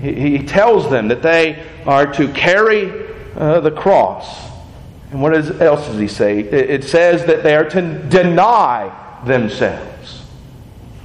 He, 0.00 0.38
he, 0.38 0.46
tells 0.46 0.90
them 0.90 1.08
that 1.08 1.22
they 1.22 1.64
are 1.86 2.12
to 2.14 2.32
carry 2.32 2.90
uh, 3.36 3.60
the 3.60 3.70
cross. 3.70 4.50
And 5.10 5.22
what 5.22 5.34
is, 5.34 5.50
else 5.60 5.86
does 5.86 5.98
he 5.98 6.08
say? 6.08 6.40
It, 6.40 6.70
it 6.70 6.84
says 6.84 7.24
that 7.26 7.42
they 7.42 7.54
are 7.54 7.68
to 7.70 8.08
deny 8.08 8.92
themselves. 9.24 10.24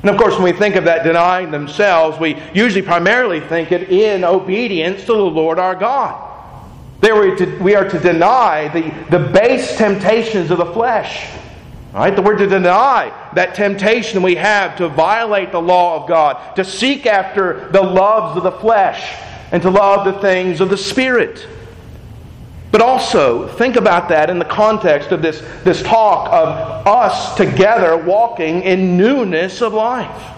And 0.01 0.10
of 0.10 0.17
course, 0.17 0.34
when 0.36 0.43
we 0.43 0.51
think 0.51 0.75
of 0.75 0.84
that 0.84 1.03
denying 1.03 1.51
themselves, 1.51 2.19
we 2.19 2.41
usually 2.53 2.82
primarily 2.82 3.39
think 3.39 3.71
it 3.71 3.89
in 3.89 4.23
obedience 4.23 5.01
to 5.06 5.13
the 5.13 5.17
Lord 5.17 5.60
our 5.60 5.75
God. 5.75 6.32
There 6.99 7.19
we, 7.19 7.45
we 7.58 7.75
are 7.75 7.88
to 7.88 7.99
deny 7.99 8.67
the, 8.69 8.89
the 9.10 9.32
base 9.32 9.77
temptations 9.77 10.51
of 10.51 10.58
the 10.58 10.65
flesh 10.65 11.29
Right? 11.93 12.15
That 12.15 12.25
we're 12.25 12.38
to 12.38 12.47
deny 12.47 13.13
that 13.36 13.53
temptation 13.53 14.23
we 14.23 14.36
have 14.36 14.77
to 14.77 14.89
violate 14.89 15.51
the 15.51 15.62
law 15.62 16.01
of 16.01 16.10
God, 16.10 16.56
to 16.56 16.65
seek 16.65 17.06
after 17.06 17.69
the 17.69 17.82
loves 17.82 18.36
of 18.36 18.43
the 18.43 18.51
flesh, 18.51 19.15
and 19.51 19.62
to 19.62 19.69
love 19.69 20.03
the 20.06 20.19
things 20.19 20.60
of 20.60 20.69
the 20.69 20.77
Spirit. 20.77 21.45
But 22.71 22.82
also, 22.82 23.47
think 23.47 23.75
about 23.75 24.10
that 24.10 24.32
in 24.32 24.39
the 24.39 24.45
context 24.45 25.12
of 25.12 25.21
this, 25.21 25.41
this 25.63 25.84
talk 25.84 26.27
of 26.34 26.88
us 26.88 27.36
together 27.36 27.95
walking 27.95 28.63
in 28.63 28.97
newness 28.97 29.62
of 29.62 29.73
life. 29.73 30.32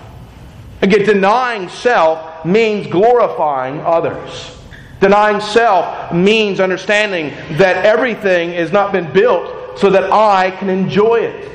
Again, 0.82 1.06
denying 1.06 1.70
self 1.70 2.44
means 2.44 2.88
glorifying 2.88 3.80
others. 3.80 4.58
Denying 5.00 5.40
self 5.40 6.14
means 6.14 6.60
understanding 6.60 7.30
that 7.58 7.86
everything 7.86 8.52
has 8.52 8.74
not 8.74 8.92
been 8.92 9.10
built 9.14 9.65
so 9.78 9.90
that 9.90 10.12
I 10.12 10.52
can 10.52 10.70
enjoy 10.70 11.22
it. 11.22 11.52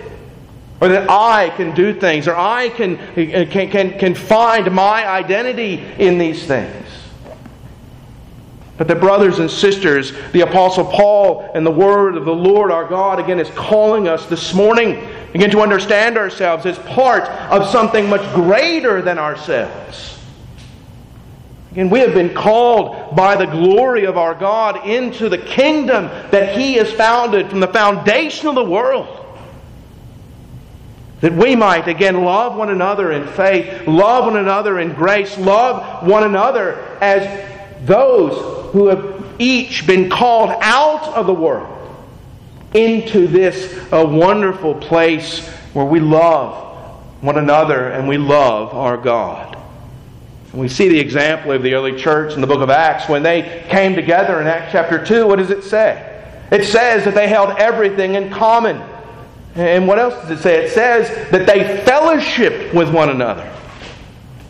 Or 0.80 0.88
that 0.88 1.10
I 1.10 1.50
can 1.50 1.74
do 1.74 1.92
things, 1.92 2.26
or 2.26 2.34
I 2.34 2.70
can, 2.70 2.96
can, 3.14 3.70
can, 3.70 3.98
can 3.98 4.14
find 4.14 4.72
my 4.72 5.06
identity 5.06 5.74
in 5.98 6.16
these 6.16 6.46
things. 6.46 6.86
But 8.78 8.88
the 8.88 8.94
brothers 8.94 9.40
and 9.40 9.50
sisters, 9.50 10.14
the 10.32 10.40
Apostle 10.40 10.86
Paul 10.86 11.50
and 11.54 11.66
the 11.66 11.70
Word 11.70 12.16
of 12.16 12.24
the 12.24 12.34
Lord 12.34 12.70
our 12.70 12.88
God 12.88 13.20
again 13.20 13.38
is 13.38 13.50
calling 13.50 14.08
us 14.08 14.24
this 14.24 14.54
morning 14.54 15.06
again 15.34 15.50
to 15.50 15.60
understand 15.60 16.16
ourselves 16.16 16.64
as 16.64 16.78
part 16.78 17.24
of 17.24 17.68
something 17.68 18.08
much 18.08 18.22
greater 18.34 19.02
than 19.02 19.18
ourselves. 19.18 20.18
Again, 21.72 21.88
we 21.88 22.00
have 22.00 22.14
been 22.14 22.34
called 22.34 23.14
by 23.14 23.36
the 23.36 23.46
glory 23.46 24.04
of 24.04 24.18
our 24.18 24.34
God 24.34 24.86
into 24.86 25.28
the 25.28 25.38
kingdom 25.38 26.06
that 26.30 26.58
He 26.58 26.74
has 26.74 26.92
founded 26.92 27.48
from 27.48 27.60
the 27.60 27.68
foundation 27.68 28.48
of 28.48 28.56
the 28.56 28.64
world. 28.64 29.16
That 31.20 31.32
we 31.32 31.54
might, 31.54 31.86
again, 31.86 32.24
love 32.24 32.56
one 32.56 32.70
another 32.70 33.12
in 33.12 33.26
faith, 33.28 33.86
love 33.86 34.24
one 34.24 34.36
another 34.36 34.80
in 34.80 34.94
grace, 34.94 35.36
love 35.38 36.06
one 36.06 36.24
another 36.24 36.76
as 37.00 37.86
those 37.86 38.72
who 38.72 38.86
have 38.86 39.34
each 39.38 39.86
been 39.86 40.10
called 40.10 40.50
out 40.62 41.14
of 41.14 41.26
the 41.26 41.34
world 41.34 41.76
into 42.74 43.26
this 43.26 43.78
uh, 43.92 44.04
wonderful 44.04 44.74
place 44.74 45.46
where 45.72 45.84
we 45.84 46.00
love 46.00 46.68
one 47.20 47.36
another 47.36 47.88
and 47.88 48.08
we 48.08 48.16
love 48.16 48.72
our 48.74 48.96
God. 48.96 49.59
We 50.52 50.68
see 50.68 50.88
the 50.88 50.98
example 50.98 51.52
of 51.52 51.62
the 51.62 51.74
early 51.74 51.96
church 51.96 52.34
in 52.34 52.40
the 52.40 52.46
book 52.46 52.60
of 52.60 52.70
Acts. 52.70 53.08
When 53.08 53.22
they 53.22 53.64
came 53.68 53.94
together 53.94 54.40
in 54.40 54.48
Acts 54.48 54.72
chapter 54.72 55.04
2, 55.04 55.26
what 55.26 55.36
does 55.36 55.50
it 55.50 55.62
say? 55.62 56.06
It 56.50 56.64
says 56.64 57.04
that 57.04 57.14
they 57.14 57.28
held 57.28 57.50
everything 57.58 58.16
in 58.16 58.30
common. 58.30 58.82
And 59.54 59.86
what 59.86 59.98
else 59.98 60.14
does 60.14 60.40
it 60.40 60.42
say? 60.42 60.64
It 60.64 60.70
says 60.72 61.08
that 61.30 61.46
they 61.46 61.82
fellowshiped 61.84 62.74
with 62.74 62.92
one 62.92 63.10
another. 63.10 63.48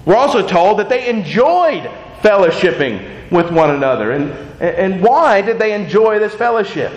We're 0.06 0.16
also 0.16 0.46
told 0.46 0.78
that 0.78 0.88
they 0.88 1.08
enjoyed 1.08 1.84
fellowshipping 2.22 3.30
with 3.30 3.50
one 3.50 3.70
another. 3.70 4.12
And, 4.12 4.32
and 4.62 5.02
why 5.02 5.42
did 5.42 5.58
they 5.58 5.74
enjoy 5.74 6.18
this 6.18 6.34
fellowship? 6.34 6.92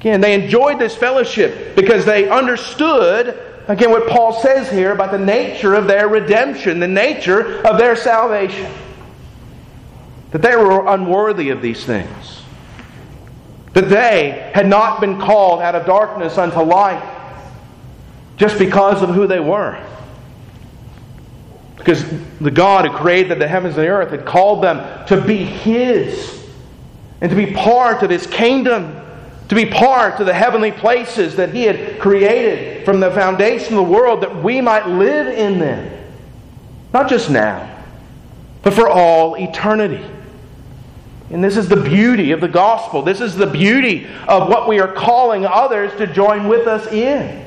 Again, 0.00 0.22
they 0.22 0.34
enjoyed 0.34 0.78
this 0.78 0.96
fellowship 0.96 1.76
because 1.76 2.06
they 2.06 2.28
understood 2.28 3.45
Again, 3.68 3.90
what 3.90 4.08
Paul 4.08 4.32
says 4.40 4.70
here 4.70 4.92
about 4.92 5.10
the 5.10 5.18
nature 5.18 5.74
of 5.74 5.86
their 5.86 6.08
redemption, 6.08 6.78
the 6.78 6.86
nature 6.86 7.60
of 7.66 7.78
their 7.78 7.96
salvation. 7.96 8.72
That 10.30 10.42
they 10.42 10.54
were 10.54 10.86
unworthy 10.86 11.50
of 11.50 11.62
these 11.62 11.84
things. 11.84 12.42
That 13.72 13.88
they 13.88 14.50
had 14.54 14.68
not 14.68 15.00
been 15.00 15.20
called 15.20 15.60
out 15.60 15.74
of 15.74 15.84
darkness 15.84 16.38
unto 16.38 16.60
light 16.60 17.02
just 18.36 18.58
because 18.58 19.02
of 19.02 19.10
who 19.10 19.26
they 19.26 19.40
were. 19.40 19.82
Because 21.76 22.04
the 22.40 22.50
God 22.50 22.86
who 22.86 22.96
created 22.96 23.38
the 23.38 23.48
heavens 23.48 23.76
and 23.76 23.84
the 23.84 23.88
earth 23.88 24.10
had 24.10 24.24
called 24.24 24.62
them 24.62 25.06
to 25.06 25.20
be 25.20 25.38
His 25.38 26.46
and 27.20 27.30
to 27.30 27.36
be 27.36 27.52
part 27.52 28.02
of 28.02 28.10
His 28.10 28.26
kingdom 28.26 29.02
to 29.48 29.54
be 29.54 29.66
part 29.66 30.18
of 30.18 30.26
the 30.26 30.34
heavenly 30.34 30.72
places 30.72 31.36
that 31.36 31.54
He 31.54 31.62
had 31.62 32.00
created 32.00 32.84
from 32.84 33.00
the 33.00 33.10
foundation 33.10 33.74
of 33.74 33.86
the 33.86 33.92
world 33.92 34.22
that 34.22 34.42
we 34.42 34.60
might 34.60 34.88
live 34.88 35.28
in 35.28 35.58
them. 35.58 35.92
Not 36.92 37.08
just 37.08 37.30
now, 37.30 37.72
but 38.62 38.74
for 38.74 38.88
all 38.88 39.36
eternity. 39.36 40.04
And 41.30 41.42
this 41.42 41.56
is 41.56 41.68
the 41.68 41.76
beauty 41.76 42.30
of 42.30 42.40
the 42.40 42.48
gospel. 42.48 43.02
This 43.02 43.20
is 43.20 43.36
the 43.36 43.46
beauty 43.46 44.06
of 44.28 44.48
what 44.48 44.68
we 44.68 44.80
are 44.80 44.92
calling 44.92 45.44
others 45.44 45.92
to 45.98 46.06
join 46.06 46.48
with 46.48 46.66
us 46.66 46.86
in. 46.92 47.44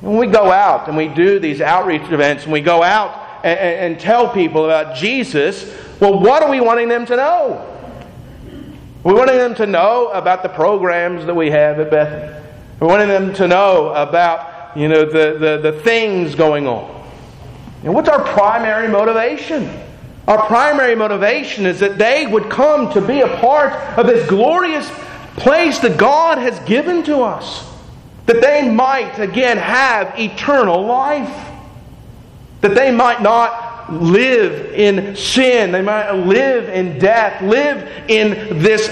When 0.00 0.16
we 0.16 0.26
go 0.26 0.50
out 0.50 0.88
and 0.88 0.96
we 0.96 1.08
do 1.08 1.38
these 1.38 1.60
outreach 1.60 2.10
events 2.10 2.44
and 2.44 2.52
we 2.52 2.62
go 2.62 2.82
out 2.82 3.44
and, 3.44 3.58
and 3.58 4.00
tell 4.00 4.32
people 4.32 4.64
about 4.64 4.96
Jesus, 4.96 5.74
well, 6.00 6.18
what 6.18 6.42
are 6.42 6.50
we 6.50 6.60
wanting 6.60 6.88
them 6.88 7.04
to 7.06 7.16
know? 7.16 7.69
We 9.02 9.14
wanted 9.14 9.38
them 9.38 9.54
to 9.56 9.66
know 9.66 10.08
about 10.08 10.42
the 10.42 10.50
programs 10.50 11.24
that 11.24 11.34
we 11.34 11.50
have 11.50 11.80
at 11.80 11.90
Bethany. 11.90 12.38
We 12.80 12.86
wanted 12.86 13.06
them 13.06 13.32
to 13.34 13.48
know 13.48 13.94
about, 13.94 14.76
you 14.76 14.88
know, 14.88 15.06
the, 15.06 15.38
the, 15.38 15.70
the 15.70 15.80
things 15.80 16.34
going 16.34 16.66
on. 16.66 16.96
And 17.82 17.94
what's 17.94 18.10
our 18.10 18.22
primary 18.22 18.88
motivation? 18.88 19.70
Our 20.28 20.46
primary 20.46 20.94
motivation 20.94 21.64
is 21.64 21.80
that 21.80 21.96
they 21.96 22.26
would 22.26 22.50
come 22.50 22.92
to 22.92 23.00
be 23.00 23.20
a 23.20 23.36
part 23.38 23.72
of 23.98 24.06
this 24.06 24.28
glorious 24.28 24.88
place 25.36 25.78
that 25.78 25.96
God 25.96 26.36
has 26.38 26.58
given 26.68 27.02
to 27.04 27.22
us. 27.22 27.66
That 28.26 28.42
they 28.42 28.68
might, 28.70 29.18
again, 29.18 29.56
have 29.56 30.18
eternal 30.18 30.84
life. 30.84 31.48
That 32.60 32.74
they 32.74 32.90
might 32.90 33.22
not 33.22 33.69
live 33.92 34.72
in 34.72 35.16
sin. 35.16 35.72
They 35.72 35.82
might 35.82 36.12
live 36.12 36.68
in 36.68 36.98
death, 36.98 37.42
live 37.42 37.88
in 38.08 38.60
this 38.60 38.88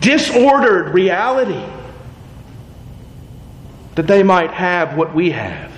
disordered 0.00 0.94
reality. 0.94 1.62
That 3.94 4.06
they 4.06 4.22
might 4.22 4.50
have 4.50 4.96
what 4.96 5.14
we 5.14 5.30
have. 5.30 5.70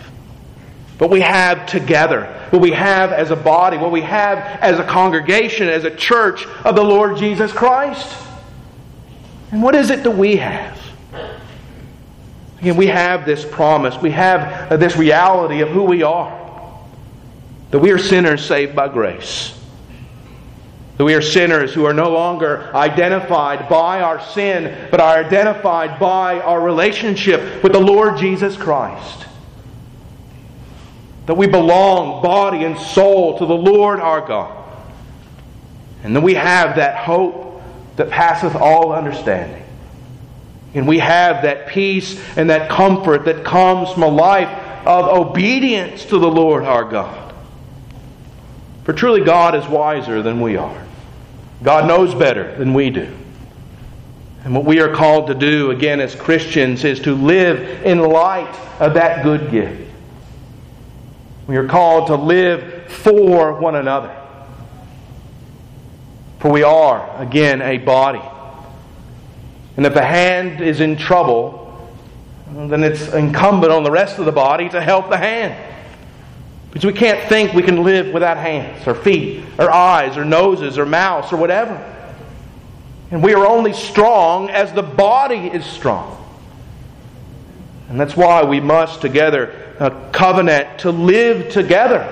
What 0.98 1.10
we 1.10 1.20
have 1.20 1.66
together. 1.66 2.26
What 2.50 2.62
we 2.62 2.70
have 2.70 3.12
as 3.12 3.30
a 3.30 3.36
body. 3.36 3.76
What 3.76 3.90
we 3.90 4.02
have 4.02 4.38
as 4.60 4.78
a 4.78 4.84
congregation, 4.84 5.68
as 5.68 5.84
a 5.84 5.94
church 5.94 6.46
of 6.64 6.76
the 6.76 6.84
Lord 6.84 7.16
Jesus 7.16 7.52
Christ. 7.52 8.16
And 9.50 9.62
what 9.62 9.74
is 9.74 9.90
it 9.90 10.04
that 10.04 10.12
we 10.12 10.36
have? 10.36 10.80
Again, 12.60 12.76
we 12.76 12.86
have 12.86 13.26
this 13.26 13.44
promise. 13.44 14.00
We 14.00 14.12
have 14.12 14.78
this 14.78 14.96
reality 14.96 15.60
of 15.60 15.68
who 15.68 15.82
we 15.82 16.02
are 16.02 16.43
that 17.70 17.78
we 17.78 17.90
are 17.90 17.98
sinners 17.98 18.44
saved 18.44 18.74
by 18.74 18.88
grace. 18.88 19.58
That 20.96 21.04
we 21.04 21.14
are 21.14 21.22
sinners 21.22 21.74
who 21.74 21.84
are 21.86 21.92
no 21.92 22.10
longer 22.10 22.70
identified 22.74 23.68
by 23.68 24.00
our 24.00 24.20
sin, 24.20 24.88
but 24.90 25.00
are 25.00 25.18
identified 25.18 25.98
by 25.98 26.40
our 26.40 26.60
relationship 26.60 27.62
with 27.62 27.72
the 27.72 27.80
Lord 27.80 28.16
Jesus 28.16 28.56
Christ. 28.56 29.26
That 31.26 31.34
we 31.34 31.48
belong, 31.48 32.22
body 32.22 32.64
and 32.64 32.78
soul, 32.78 33.38
to 33.38 33.46
the 33.46 33.56
Lord 33.56 33.98
our 33.98 34.20
God. 34.20 34.60
And 36.04 36.14
that 36.14 36.20
we 36.20 36.34
have 36.34 36.76
that 36.76 36.96
hope 36.96 37.62
that 37.96 38.10
passeth 38.10 38.54
all 38.54 38.92
understanding. 38.92 39.64
And 40.74 40.86
we 40.86 40.98
have 40.98 41.42
that 41.42 41.68
peace 41.68 42.20
and 42.36 42.50
that 42.50 42.68
comfort 42.68 43.24
that 43.24 43.44
comes 43.44 43.90
from 43.92 44.02
a 44.02 44.08
life 44.08 44.48
of 44.86 45.06
obedience 45.06 46.04
to 46.06 46.18
the 46.18 46.30
Lord 46.30 46.64
our 46.64 46.84
God. 46.84 47.23
For 48.84 48.92
truly, 48.92 49.22
God 49.22 49.54
is 49.54 49.66
wiser 49.66 50.22
than 50.22 50.40
we 50.40 50.56
are. 50.56 50.84
God 51.62 51.88
knows 51.88 52.14
better 52.14 52.54
than 52.56 52.74
we 52.74 52.90
do. 52.90 53.10
And 54.44 54.54
what 54.54 54.66
we 54.66 54.80
are 54.80 54.94
called 54.94 55.28
to 55.28 55.34
do, 55.34 55.70
again, 55.70 56.00
as 56.00 56.14
Christians, 56.14 56.84
is 56.84 57.00
to 57.00 57.14
live 57.14 57.82
in 57.84 57.98
light 57.98 58.54
of 58.78 58.92
that 58.94 59.22
good 59.22 59.50
gift. 59.50 59.90
We 61.46 61.56
are 61.56 61.66
called 61.66 62.08
to 62.08 62.16
live 62.16 62.90
for 62.90 63.54
one 63.54 63.74
another. 63.74 64.14
For 66.40 66.50
we 66.50 66.62
are, 66.62 67.22
again, 67.22 67.62
a 67.62 67.78
body. 67.78 68.22
And 69.78 69.86
if 69.86 69.96
a 69.96 70.04
hand 70.04 70.60
is 70.60 70.80
in 70.80 70.96
trouble, 70.96 71.62
then 72.46 72.84
it's 72.84 73.08
incumbent 73.14 73.72
on 73.72 73.82
the 73.82 73.90
rest 73.90 74.18
of 74.18 74.26
the 74.26 74.32
body 74.32 74.68
to 74.68 74.80
help 74.80 75.08
the 75.08 75.16
hand. 75.16 75.73
Because 76.74 76.86
we 76.86 76.92
can't 76.92 77.28
think 77.28 77.52
we 77.52 77.62
can 77.62 77.84
live 77.84 78.12
without 78.12 78.36
hands, 78.36 78.84
or 78.88 78.96
feet, 78.96 79.44
or 79.60 79.70
eyes, 79.70 80.16
or 80.16 80.24
noses, 80.24 80.76
or 80.76 80.84
mouths, 80.84 81.32
or 81.32 81.36
whatever. 81.36 81.76
And 83.12 83.22
we 83.22 83.32
are 83.32 83.46
only 83.46 83.72
strong 83.72 84.50
as 84.50 84.72
the 84.72 84.82
body 84.82 85.36
is 85.36 85.64
strong. 85.64 86.20
And 87.88 88.00
that's 88.00 88.16
why 88.16 88.42
we 88.42 88.58
must 88.58 89.00
together 89.00 89.76
uh, 89.78 89.90
covenant 90.10 90.80
to 90.80 90.90
live 90.90 91.52
together 91.52 92.10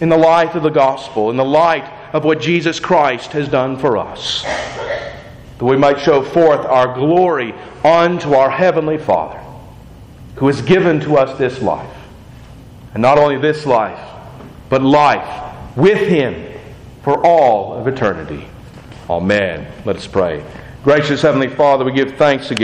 in 0.00 0.08
the 0.08 0.16
light 0.16 0.56
of 0.56 0.64
the 0.64 0.70
gospel, 0.70 1.30
in 1.30 1.36
the 1.36 1.44
light 1.44 1.84
of 2.12 2.24
what 2.24 2.40
Jesus 2.40 2.80
Christ 2.80 3.30
has 3.32 3.48
done 3.48 3.78
for 3.78 3.98
us. 3.98 4.42
That 4.42 5.64
we 5.64 5.76
might 5.76 6.00
show 6.00 6.24
forth 6.24 6.66
our 6.66 6.92
glory 6.92 7.54
unto 7.84 8.34
our 8.34 8.50
Heavenly 8.50 8.98
Father, 8.98 9.40
who 10.34 10.48
has 10.48 10.60
given 10.60 10.98
to 11.02 11.18
us 11.18 11.38
this 11.38 11.62
life. 11.62 11.95
And 12.96 13.02
not 13.02 13.18
only 13.18 13.36
this 13.36 13.66
life, 13.66 14.00
but 14.70 14.80
life 14.80 15.76
with 15.76 16.08
Him 16.08 16.58
for 17.02 17.22
all 17.26 17.74
of 17.74 17.86
eternity. 17.86 18.48
Amen. 19.10 19.70
Let 19.84 19.96
us 19.96 20.06
pray. 20.06 20.42
Gracious 20.82 21.20
Heavenly 21.20 21.48
Father, 21.48 21.84
we 21.84 21.92
give 21.92 22.16
thanks 22.16 22.50
again. 22.50 22.54